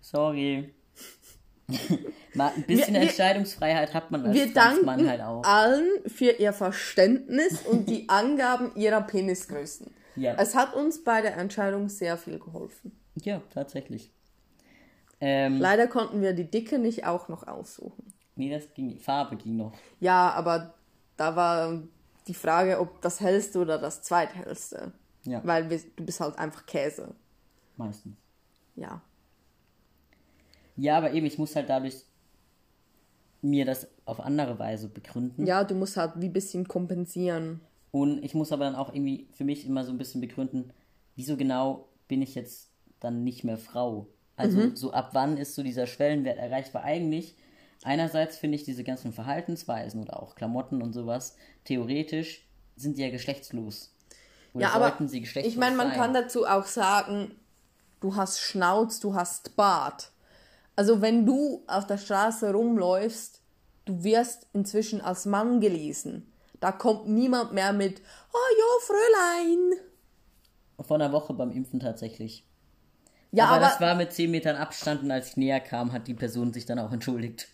Sorry. 0.00 0.72
Mal 2.34 2.52
ein 2.54 2.62
bisschen 2.62 2.94
wir, 2.94 3.02
Entscheidungsfreiheit 3.02 3.92
hat 3.92 4.10
man 4.10 4.26
als 4.26 4.34
wir 4.34 4.52
danken 4.52 5.08
halt 5.08 5.20
auch. 5.20 5.42
allen 5.42 5.88
für 6.06 6.30
ihr 6.30 6.52
Verständnis 6.52 7.62
und 7.62 7.88
die 7.88 8.08
Angaben 8.08 8.74
ihrer 8.76 9.00
Penisgrößen. 9.00 9.92
Ja. 10.14 10.34
Es 10.38 10.54
hat 10.54 10.74
uns 10.74 11.02
bei 11.02 11.22
der 11.22 11.36
Entscheidung 11.36 11.88
sehr 11.88 12.16
viel 12.16 12.38
geholfen. 12.38 12.98
Ja, 13.16 13.42
tatsächlich. 13.52 14.12
Ähm, 15.20 15.58
Leider 15.58 15.86
konnten 15.86 16.20
wir 16.20 16.32
die 16.32 16.50
Dicke 16.50 16.78
nicht 16.78 17.06
auch 17.06 17.28
noch 17.28 17.46
aussuchen. 17.46 18.12
Nee, 18.34 18.50
das 18.50 18.72
ging, 18.74 18.90
die 18.90 18.98
Farbe 18.98 19.36
ging 19.36 19.56
noch. 19.56 19.72
Ja, 19.98 20.30
aber 20.32 20.74
da 21.16 21.34
war 21.36 21.82
die 22.26 22.34
Frage, 22.34 22.78
ob 22.80 23.00
das 23.00 23.20
hellste 23.20 23.58
oder 23.60 23.78
das 23.78 24.02
zweithellste. 24.02 24.92
Ja. 25.24 25.40
Weil 25.44 25.70
wir, 25.70 25.80
du 25.96 26.04
bist 26.04 26.20
halt 26.20 26.38
einfach 26.38 26.66
Käse. 26.66 27.14
Meistens. 27.76 28.16
Ja. 28.74 29.00
Ja, 30.76 30.98
aber 30.98 31.12
eben, 31.12 31.26
ich 31.26 31.38
muss 31.38 31.56
halt 31.56 31.70
dadurch 31.70 32.04
mir 33.40 33.64
das 33.64 33.88
auf 34.04 34.20
andere 34.20 34.58
Weise 34.58 34.88
begründen. 34.88 35.46
Ja, 35.46 35.64
du 35.64 35.74
musst 35.74 35.96
halt 35.96 36.12
wie 36.16 36.26
ein 36.26 36.32
bisschen 36.32 36.68
kompensieren. 36.68 37.60
Und 37.90 38.22
ich 38.24 38.34
muss 38.34 38.52
aber 38.52 38.64
dann 38.64 38.74
auch 38.74 38.92
irgendwie 38.92 39.26
für 39.32 39.44
mich 39.44 39.64
immer 39.66 39.84
so 39.84 39.92
ein 39.92 39.98
bisschen 39.98 40.20
begründen, 40.20 40.70
wieso 41.14 41.36
genau 41.36 41.88
bin 42.08 42.22
ich 42.22 42.34
jetzt 42.34 42.70
dann 43.00 43.24
nicht 43.24 43.44
mehr 43.44 43.56
Frau? 43.56 44.08
Also 44.36 44.58
mhm. 44.58 44.76
so 44.76 44.92
ab 44.92 45.10
wann 45.12 45.36
ist 45.36 45.54
so 45.54 45.62
dieser 45.62 45.86
Schwellenwert 45.86 46.38
erreichbar? 46.38 46.84
Eigentlich, 46.84 47.36
einerseits 47.82 48.36
finde 48.36 48.56
ich 48.56 48.64
diese 48.64 48.84
ganzen 48.84 49.12
Verhaltensweisen 49.12 50.02
oder 50.02 50.22
auch 50.22 50.34
Klamotten 50.34 50.82
und 50.82 50.92
sowas, 50.92 51.36
theoretisch 51.64 52.46
sind 52.76 52.98
die 52.98 53.02
ja 53.02 53.10
geschlechtslos. 53.10 53.94
Oder 54.52 54.66
ja, 54.66 54.72
aber 54.72 54.96
sie 55.08 55.20
geschlechtslos 55.20 55.54
ich 55.54 55.58
meine, 55.58 55.76
man 55.76 55.88
sein. 55.88 55.96
kann 55.96 56.14
dazu 56.14 56.46
auch 56.46 56.66
sagen, 56.66 57.32
du 58.00 58.14
hast 58.14 58.40
Schnauz, 58.40 59.00
du 59.00 59.14
hast 59.14 59.56
Bart. 59.56 60.12
Also 60.76 61.00
wenn 61.00 61.24
du 61.24 61.62
auf 61.66 61.86
der 61.86 61.96
Straße 61.96 62.52
rumläufst, 62.52 63.40
du 63.86 64.04
wirst 64.04 64.46
inzwischen 64.52 65.00
als 65.00 65.24
Mann 65.24 65.60
gelesen. 65.60 66.30
Da 66.60 66.72
kommt 66.72 67.08
niemand 67.08 67.52
mehr 67.52 67.72
mit, 67.72 68.00
oh 68.32 68.58
jo, 68.58 68.80
Fräulein. 68.86 69.80
Vor 70.80 70.96
einer 70.96 71.12
Woche 71.12 71.32
beim 71.32 71.50
Impfen 71.50 71.80
tatsächlich. 71.80 72.45
Ja, 73.36 73.46
aber, 73.46 73.56
aber 73.56 73.64
das 73.66 73.80
war 73.80 73.94
mit 73.94 74.12
10 74.12 74.30
Metern 74.30 74.56
Abstand 74.56 75.02
und 75.02 75.10
als 75.10 75.30
ich 75.30 75.36
näher 75.36 75.60
kam, 75.60 75.92
hat 75.92 76.08
die 76.08 76.14
Person 76.14 76.52
sich 76.54 76.64
dann 76.64 76.78
auch 76.78 76.90
entschuldigt. 76.90 77.48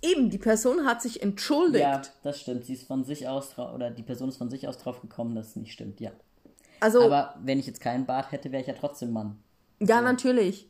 Eben, 0.00 0.30
die 0.30 0.38
Person 0.38 0.86
hat 0.86 1.02
sich 1.02 1.22
entschuldigt. 1.22 1.82
Ja, 1.82 2.00
das 2.22 2.40
stimmt. 2.40 2.64
Sie 2.64 2.74
ist 2.74 2.86
von 2.86 3.04
sich 3.04 3.28
aus 3.28 3.58
oder 3.58 3.90
die 3.90 4.02
Person 4.02 4.30
ist 4.30 4.38
von 4.38 4.48
sich 4.48 4.68
aus 4.68 4.78
drauf 4.78 5.02
gekommen, 5.02 5.34
dass 5.34 5.48
es 5.48 5.56
nicht 5.56 5.72
stimmt, 5.72 6.00
ja. 6.00 6.12
Also, 6.80 7.02
aber 7.02 7.34
wenn 7.42 7.58
ich 7.58 7.66
jetzt 7.66 7.80
keinen 7.80 8.06
Bart 8.06 8.32
hätte, 8.32 8.52
wäre 8.52 8.62
ich 8.62 8.68
ja 8.68 8.74
trotzdem 8.74 9.12
Mann. 9.12 9.38
Ja, 9.80 9.98
so. 9.98 10.04
natürlich. 10.04 10.68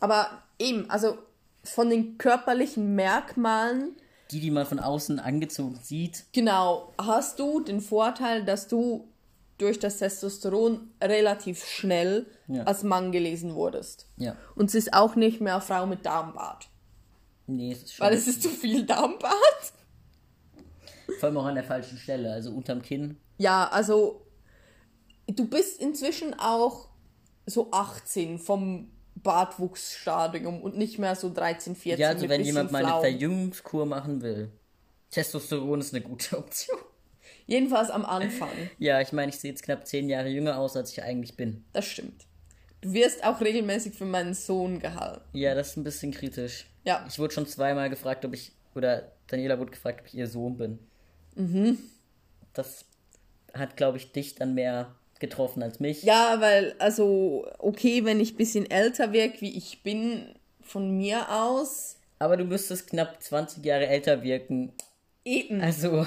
Aber 0.00 0.26
eben, 0.58 0.90
also 0.90 1.18
von 1.62 1.90
den 1.90 2.18
körperlichen 2.18 2.94
Merkmalen. 2.96 3.96
Die, 4.32 4.40
die 4.40 4.50
man 4.50 4.66
von 4.66 4.80
außen 4.80 5.20
angezogen 5.20 5.78
sieht. 5.80 6.24
Genau. 6.32 6.92
Hast 6.98 7.38
du 7.38 7.60
den 7.60 7.80
Vorteil, 7.80 8.44
dass 8.44 8.66
du 8.66 9.08
durch 9.58 9.78
das 9.78 9.98
Testosteron 9.98 10.90
relativ 11.02 11.64
schnell 11.64 12.26
ja. 12.48 12.64
als 12.64 12.82
Mann 12.82 13.12
gelesen 13.12 13.54
wurdest. 13.54 14.06
Ja. 14.16 14.36
Und 14.54 14.66
es 14.66 14.74
ist 14.74 14.92
auch 14.92 15.16
nicht 15.16 15.40
mehr 15.40 15.60
Frau 15.60 15.86
mit 15.86 16.04
Darmbart. 16.04 16.68
Nee, 17.46 17.72
es 17.72 17.84
ist 17.84 17.94
schon. 17.94 18.06
Weil 18.06 18.14
es 18.14 18.26
ist 18.26 18.42
zu 18.42 18.48
viel 18.48 18.84
Darmbart. 18.84 19.72
Vor 21.20 21.28
allem 21.28 21.38
auch 21.38 21.44
an 21.44 21.54
der 21.54 21.64
falschen 21.64 21.98
Stelle, 21.98 22.32
also 22.32 22.50
unterm 22.50 22.82
Kinn. 22.82 23.18
Ja, 23.38 23.68
also 23.68 24.26
du 25.26 25.46
bist 25.46 25.80
inzwischen 25.80 26.34
auch 26.38 26.88
so 27.46 27.70
18 27.70 28.38
vom 28.38 28.90
Bartwuchsstadium 29.16 30.62
und 30.62 30.76
nicht 30.76 30.98
mehr 30.98 31.14
so 31.14 31.32
13, 31.32 31.76
14. 31.76 32.00
Ja, 32.00 32.08
also 32.08 32.28
wenn 32.28 32.42
jemand 32.42 32.72
mal 32.72 32.84
eine 32.84 33.00
Verjüngungskur 33.00 33.86
machen 33.86 34.22
will. 34.22 34.50
Testosteron 35.10 35.80
ist 35.80 35.94
eine 35.94 36.02
gute 36.02 36.36
Option. 36.38 36.78
Jedenfalls 37.46 37.90
am 37.90 38.04
Anfang. 38.04 38.50
ja, 38.78 39.00
ich 39.00 39.12
meine, 39.12 39.30
ich 39.30 39.38
sehe 39.38 39.50
jetzt 39.50 39.62
knapp 39.62 39.86
10 39.86 40.08
Jahre 40.08 40.28
jünger 40.28 40.58
aus, 40.58 40.76
als 40.76 40.92
ich 40.92 41.02
eigentlich 41.02 41.36
bin. 41.36 41.64
Das 41.72 41.84
stimmt. 41.84 42.26
Du 42.80 42.92
wirst 42.92 43.24
auch 43.24 43.40
regelmäßig 43.40 43.94
für 43.94 44.04
meinen 44.04 44.34
Sohn 44.34 44.78
gehalten. 44.78 45.22
Ja, 45.32 45.54
das 45.54 45.70
ist 45.70 45.76
ein 45.76 45.84
bisschen 45.84 46.12
kritisch. 46.12 46.66
Ja. 46.84 47.04
Ich 47.08 47.18
wurde 47.18 47.32
schon 47.32 47.46
zweimal 47.46 47.88
gefragt, 47.90 48.24
ob 48.24 48.34
ich, 48.34 48.52
oder 48.74 49.12
Daniela 49.26 49.58
wurde 49.58 49.70
gefragt, 49.70 50.00
ob 50.00 50.06
ich 50.06 50.14
ihr 50.14 50.26
Sohn 50.26 50.56
bin. 50.56 50.78
Mhm. 51.34 51.78
Das 52.52 52.84
hat, 53.54 53.76
glaube 53.76 53.98
ich, 53.98 54.12
dich 54.12 54.34
dann 54.34 54.54
mehr 54.54 54.94
getroffen 55.18 55.62
als 55.62 55.80
mich. 55.80 56.02
Ja, 56.02 56.40
weil, 56.40 56.74
also, 56.78 57.46
okay, 57.58 58.04
wenn 58.04 58.20
ich 58.20 58.34
ein 58.34 58.36
bisschen 58.36 58.70
älter 58.70 59.12
wirke, 59.12 59.40
wie 59.40 59.56
ich 59.56 59.82
bin, 59.82 60.34
von 60.60 60.96
mir 60.96 61.30
aus. 61.30 61.96
Aber 62.18 62.36
du 62.36 62.44
müsstest 62.44 62.88
knapp 62.88 63.22
20 63.22 63.64
Jahre 63.64 63.86
älter 63.86 64.22
wirken. 64.22 64.72
Eben. 65.24 65.60
Also, 65.62 66.06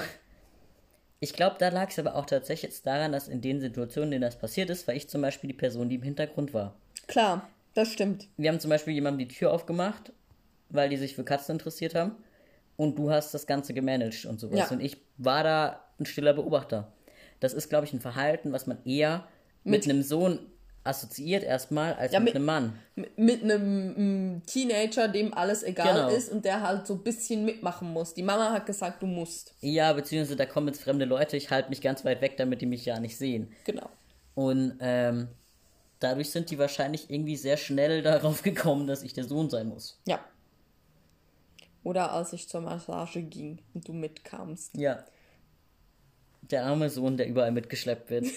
ich 1.20 1.32
glaube, 1.32 1.56
da 1.58 1.68
lag 1.68 1.90
es 1.90 1.98
aber 1.98 2.14
auch 2.14 2.26
tatsächlich 2.26 2.70
jetzt 2.70 2.86
daran, 2.86 3.12
dass 3.12 3.28
in 3.28 3.40
den 3.40 3.60
Situationen, 3.60 4.08
in 4.08 4.20
denen 4.20 4.30
das 4.30 4.38
passiert 4.38 4.70
ist, 4.70 4.86
war 4.86 4.94
ich 4.94 5.08
zum 5.08 5.20
Beispiel 5.20 5.48
die 5.48 5.56
Person, 5.56 5.88
die 5.88 5.96
im 5.96 6.02
Hintergrund 6.02 6.54
war. 6.54 6.76
Klar, 7.06 7.48
das 7.74 7.92
stimmt. 7.92 8.28
Wir 8.36 8.50
haben 8.50 8.60
zum 8.60 8.70
Beispiel 8.70 8.94
jemandem 8.94 9.26
die 9.26 9.34
Tür 9.34 9.52
aufgemacht, 9.52 10.12
weil 10.68 10.88
die 10.88 10.96
sich 10.96 11.14
für 11.14 11.24
Katzen 11.24 11.56
interessiert 11.56 11.94
haben. 11.94 12.12
Und 12.76 12.96
du 12.98 13.10
hast 13.10 13.34
das 13.34 13.46
Ganze 13.46 13.74
gemanagt 13.74 14.24
und 14.26 14.38
sowas. 14.38 14.58
Ja. 14.58 14.68
Und 14.70 14.80
ich 14.80 14.98
war 15.16 15.42
da 15.42 15.84
ein 15.98 16.06
stiller 16.06 16.34
Beobachter. 16.34 16.92
Das 17.40 17.52
ist, 17.52 17.68
glaube 17.68 17.86
ich, 17.86 17.92
ein 17.92 18.00
Verhalten, 18.00 18.52
was 18.52 18.68
man 18.68 18.78
eher 18.84 19.26
mit, 19.64 19.86
mit 19.86 19.90
einem 19.90 20.02
Sohn 20.02 20.38
assoziiert 20.88 21.44
erstmal 21.44 21.94
als 21.94 22.12
ja, 22.12 22.18
mit, 22.18 22.28
mit, 22.28 22.36
einem 22.36 22.44
Mann. 22.46 22.78
Mit 23.16 23.42
einem 23.42 24.42
Teenager, 24.46 25.08
dem 25.08 25.34
alles 25.34 25.62
egal 25.62 26.06
genau. 26.06 26.08
ist 26.08 26.32
und 26.32 26.44
der 26.44 26.62
halt 26.62 26.86
so 26.86 26.94
ein 26.94 27.02
bisschen 27.02 27.44
mitmachen 27.44 27.92
muss. 27.92 28.14
Die 28.14 28.22
Mama 28.22 28.52
hat 28.52 28.66
gesagt, 28.66 29.02
du 29.02 29.06
musst. 29.06 29.54
Ja, 29.60 29.92
beziehungsweise 29.92 30.36
da 30.36 30.46
kommen 30.46 30.68
jetzt 30.68 30.82
fremde 30.82 31.04
Leute, 31.04 31.36
ich 31.36 31.50
halte 31.50 31.68
mich 31.68 31.80
ganz 31.80 32.04
weit 32.04 32.22
weg, 32.22 32.36
damit 32.38 32.62
die 32.62 32.66
mich 32.66 32.84
ja 32.84 32.98
nicht 32.98 33.16
sehen. 33.16 33.52
Genau. 33.64 33.88
Und 34.34 34.78
ähm, 34.80 35.28
dadurch 36.00 36.30
sind 36.30 36.50
die 36.50 36.58
wahrscheinlich 36.58 37.10
irgendwie 37.10 37.36
sehr 37.36 37.58
schnell 37.58 38.02
darauf 38.02 38.42
gekommen, 38.42 38.86
dass 38.86 39.02
ich 39.02 39.12
der 39.12 39.24
Sohn 39.24 39.50
sein 39.50 39.68
muss. 39.68 40.00
Ja. 40.06 40.20
Oder 41.84 42.12
als 42.12 42.32
ich 42.32 42.48
zur 42.48 42.62
Massage 42.62 43.22
ging 43.22 43.58
und 43.74 43.86
du 43.86 43.92
mitkamst. 43.92 44.76
Ja. 44.76 45.04
Der 46.42 46.64
arme 46.64 46.88
Sohn, 46.88 47.16
der 47.16 47.28
überall 47.28 47.52
mitgeschleppt 47.52 48.10
wird. 48.10 48.26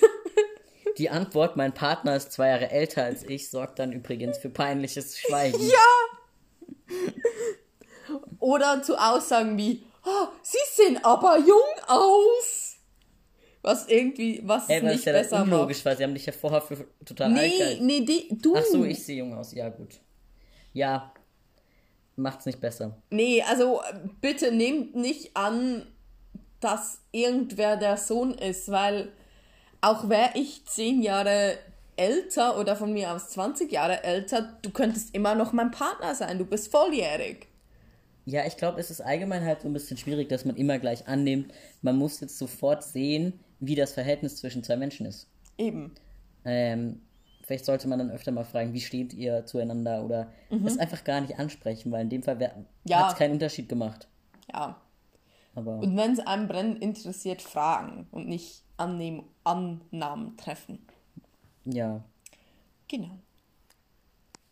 Die 1.01 1.09
Antwort, 1.09 1.57
mein 1.57 1.73
Partner 1.73 2.15
ist 2.15 2.31
zwei 2.31 2.49
Jahre 2.49 2.69
älter 2.69 3.03
als 3.03 3.23
ich, 3.23 3.49
sorgt 3.49 3.79
dann 3.79 3.91
übrigens 3.91 4.37
für 4.37 4.51
peinliches 4.51 5.17
Schweigen. 5.17 5.57
Ja! 5.59 6.95
Oder 8.39 8.83
zu 8.83 8.95
Aussagen 8.95 9.57
wie, 9.57 9.83
oh, 10.05 10.27
Sie 10.43 10.59
sehen 10.75 11.03
aber 11.03 11.39
jung 11.39 11.57
aus. 11.87 12.75
Was 13.63 13.87
irgendwie, 13.87 14.41
was 14.43 14.69
Ey, 14.69 14.83
nicht 14.83 15.03
ja 15.05 15.13
besser 15.13 15.41
unlogisch 15.41 15.83
war. 15.83 15.95
Sie 15.95 16.03
haben 16.03 16.13
dich 16.13 16.27
ja 16.27 16.33
vorher 16.33 16.61
für 16.61 16.85
total 17.03 17.31
nee, 17.31 17.39
alt 17.39 17.57
gehalten. 17.57 17.85
Nee, 17.87 18.01
die, 18.01 18.37
du. 18.39 18.55
Ach 18.55 18.63
so, 18.63 18.85
ich 18.85 19.03
sehe 19.03 19.17
jung 19.17 19.33
aus. 19.33 19.55
Ja, 19.55 19.69
gut. 19.69 19.99
Ja, 20.71 21.11
macht's 22.15 22.45
nicht 22.45 22.61
besser. 22.61 22.95
Nee, 23.09 23.41
also 23.41 23.81
bitte 24.21 24.51
nehmt 24.51 24.95
nicht 24.95 25.35
an, 25.35 25.87
dass 26.59 27.01
irgendwer 27.11 27.75
der 27.75 27.97
Sohn 27.97 28.35
ist, 28.35 28.69
weil 28.69 29.11
auch 29.82 30.10
wäre 30.10 30.32
ich 30.36 30.65
zehn 30.65 31.02
Jahre 31.02 31.58
älter 31.96 32.60
oder 32.60 32.76
von 32.76 32.94
mir 32.94 33.12
aus 33.12 33.30
20 33.30 33.72
Jahre 33.72 34.04
älter, 34.04 34.58
du 34.62 34.72
könntest 34.72 35.13
immer 35.13 35.36
noch 35.36 35.54
mein 35.54 35.72
Partner 35.72 36.15
sein, 36.15 36.38
du 36.38 36.46
bist 36.46 36.72
volljährig. 36.72 37.48
Ja, 38.26 38.46
ich 38.46 38.58
glaube, 38.58 38.80
es 38.80 38.91
ist 38.91 39.02
allgemein 39.02 39.44
halt 39.44 39.62
so 39.62 39.67
ein 39.67 39.74
bisschen 39.74 39.98
schwierig, 39.98 40.30
dass 40.30 40.46
man 40.46 40.56
immer 40.56 40.80
gleich 40.80 41.08
annimmt, 41.08 41.52
man 41.82 41.98
muss 41.98 42.20
jetzt 42.20 42.38
sofort 42.38 42.84
sehen, 42.84 43.39
wie 43.60 43.76
das 43.76 43.94
Verhältnis 43.94 44.38
zwischen 44.38 44.63
zwei 44.63 44.78
Menschen 44.78 45.06
ist. 45.06 45.28
Eben. 45.58 45.94
Ähm, 46.46 47.02
vielleicht 47.44 47.65
sollte 47.65 47.88
man 47.88 48.00
dann 48.00 48.12
öfter 48.12 48.32
mal 48.32 48.46
fragen, 48.46 48.74
wie 48.74 48.82
steht 48.82 49.13
ihr 49.13 49.46
zueinander 49.46 50.04
oder 50.04 50.32
mhm. 50.50 50.63
das 50.63 50.78
einfach 50.78 51.04
gar 51.04 51.22
nicht 51.22 51.38
ansprechen, 51.39 51.91
weil 51.91 52.02
in 52.02 52.10
dem 52.10 52.24
Fall 52.24 52.39
ja. 52.86 53.00
hat 53.00 53.13
es 53.13 53.17
keinen 53.17 53.34
Unterschied 53.34 53.67
gemacht. 53.67 54.08
Ja. 54.52 54.80
Aber 55.53 55.79
und 55.79 55.97
wenn 55.97 56.13
es 56.13 56.19
einem 56.19 56.47
brennend 56.47 56.81
interessiert, 56.81 57.41
fragen 57.41 58.07
und 58.11 58.27
nicht 58.27 58.63
Annehm 58.77 59.23
Annahmen 59.43 60.37
treffen. 60.37 60.79
Ja. 61.65 62.03
Genau. 62.87 63.19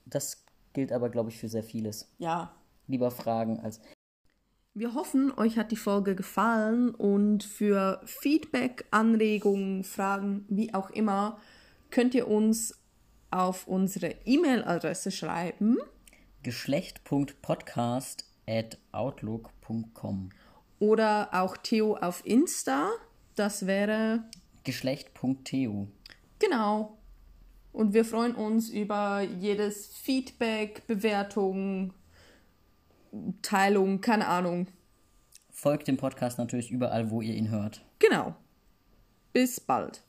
Das 0.05 0.43
gilt 0.73 0.91
aber, 0.91 1.09
glaube 1.09 1.29
ich, 1.29 1.38
für 1.38 1.49
sehr 1.49 1.63
vieles. 1.63 2.12
Ja. 2.17 2.53
Lieber 2.88 3.12
fragen 3.12 3.59
als. 3.59 3.79
Wir 4.73 4.93
hoffen, 4.93 5.31
euch 5.38 5.57
hat 5.57 5.71
die 5.71 5.75
Folge 5.75 6.15
gefallen 6.15 6.93
und 6.93 7.43
für 7.43 8.01
Feedback, 8.05 8.85
Anregungen, 8.91 9.83
Fragen, 9.83 10.45
wie 10.47 10.73
auch 10.73 10.89
immer, 10.91 11.39
könnt 11.89 12.13
ihr 12.13 12.27
uns 12.27 12.79
auf 13.31 13.67
unsere 13.67 14.15
E-Mail-Adresse 14.25 15.12
schreiben. 15.12 15.77
Geschlecht.podcast 16.43 18.25
at 18.47 18.77
outlook.com 18.91 20.29
Oder 20.80 21.30
auch 21.34 21.58
Theo 21.58 21.96
auf 21.98 22.26
Insta. 22.26 22.89
Das 23.36 23.68
wäre 23.68 24.24
geschlecht.tu. 24.63 25.88
Genau. 26.40 26.98
Und 27.71 27.94
wir 27.94 28.06
freuen 28.06 28.36
uns 28.36 28.69
über 28.69 29.21
jedes 29.21 29.88
Feedback, 29.88 30.88
Bewertung, 30.88 31.94
Teilung, 33.42 34.02
keine 34.02 34.27
Ahnung. 34.27 34.67
Folgt 35.52 35.88
dem 35.88 35.98
Podcast 35.98 36.38
natürlich 36.38 36.71
überall, 36.71 37.12
wo 37.12 37.21
ihr 37.21 37.36
ihn 37.36 37.50
hört. 37.50 37.84
Genau. 38.00 38.36
Bis 39.34 39.60
bald. 39.60 40.04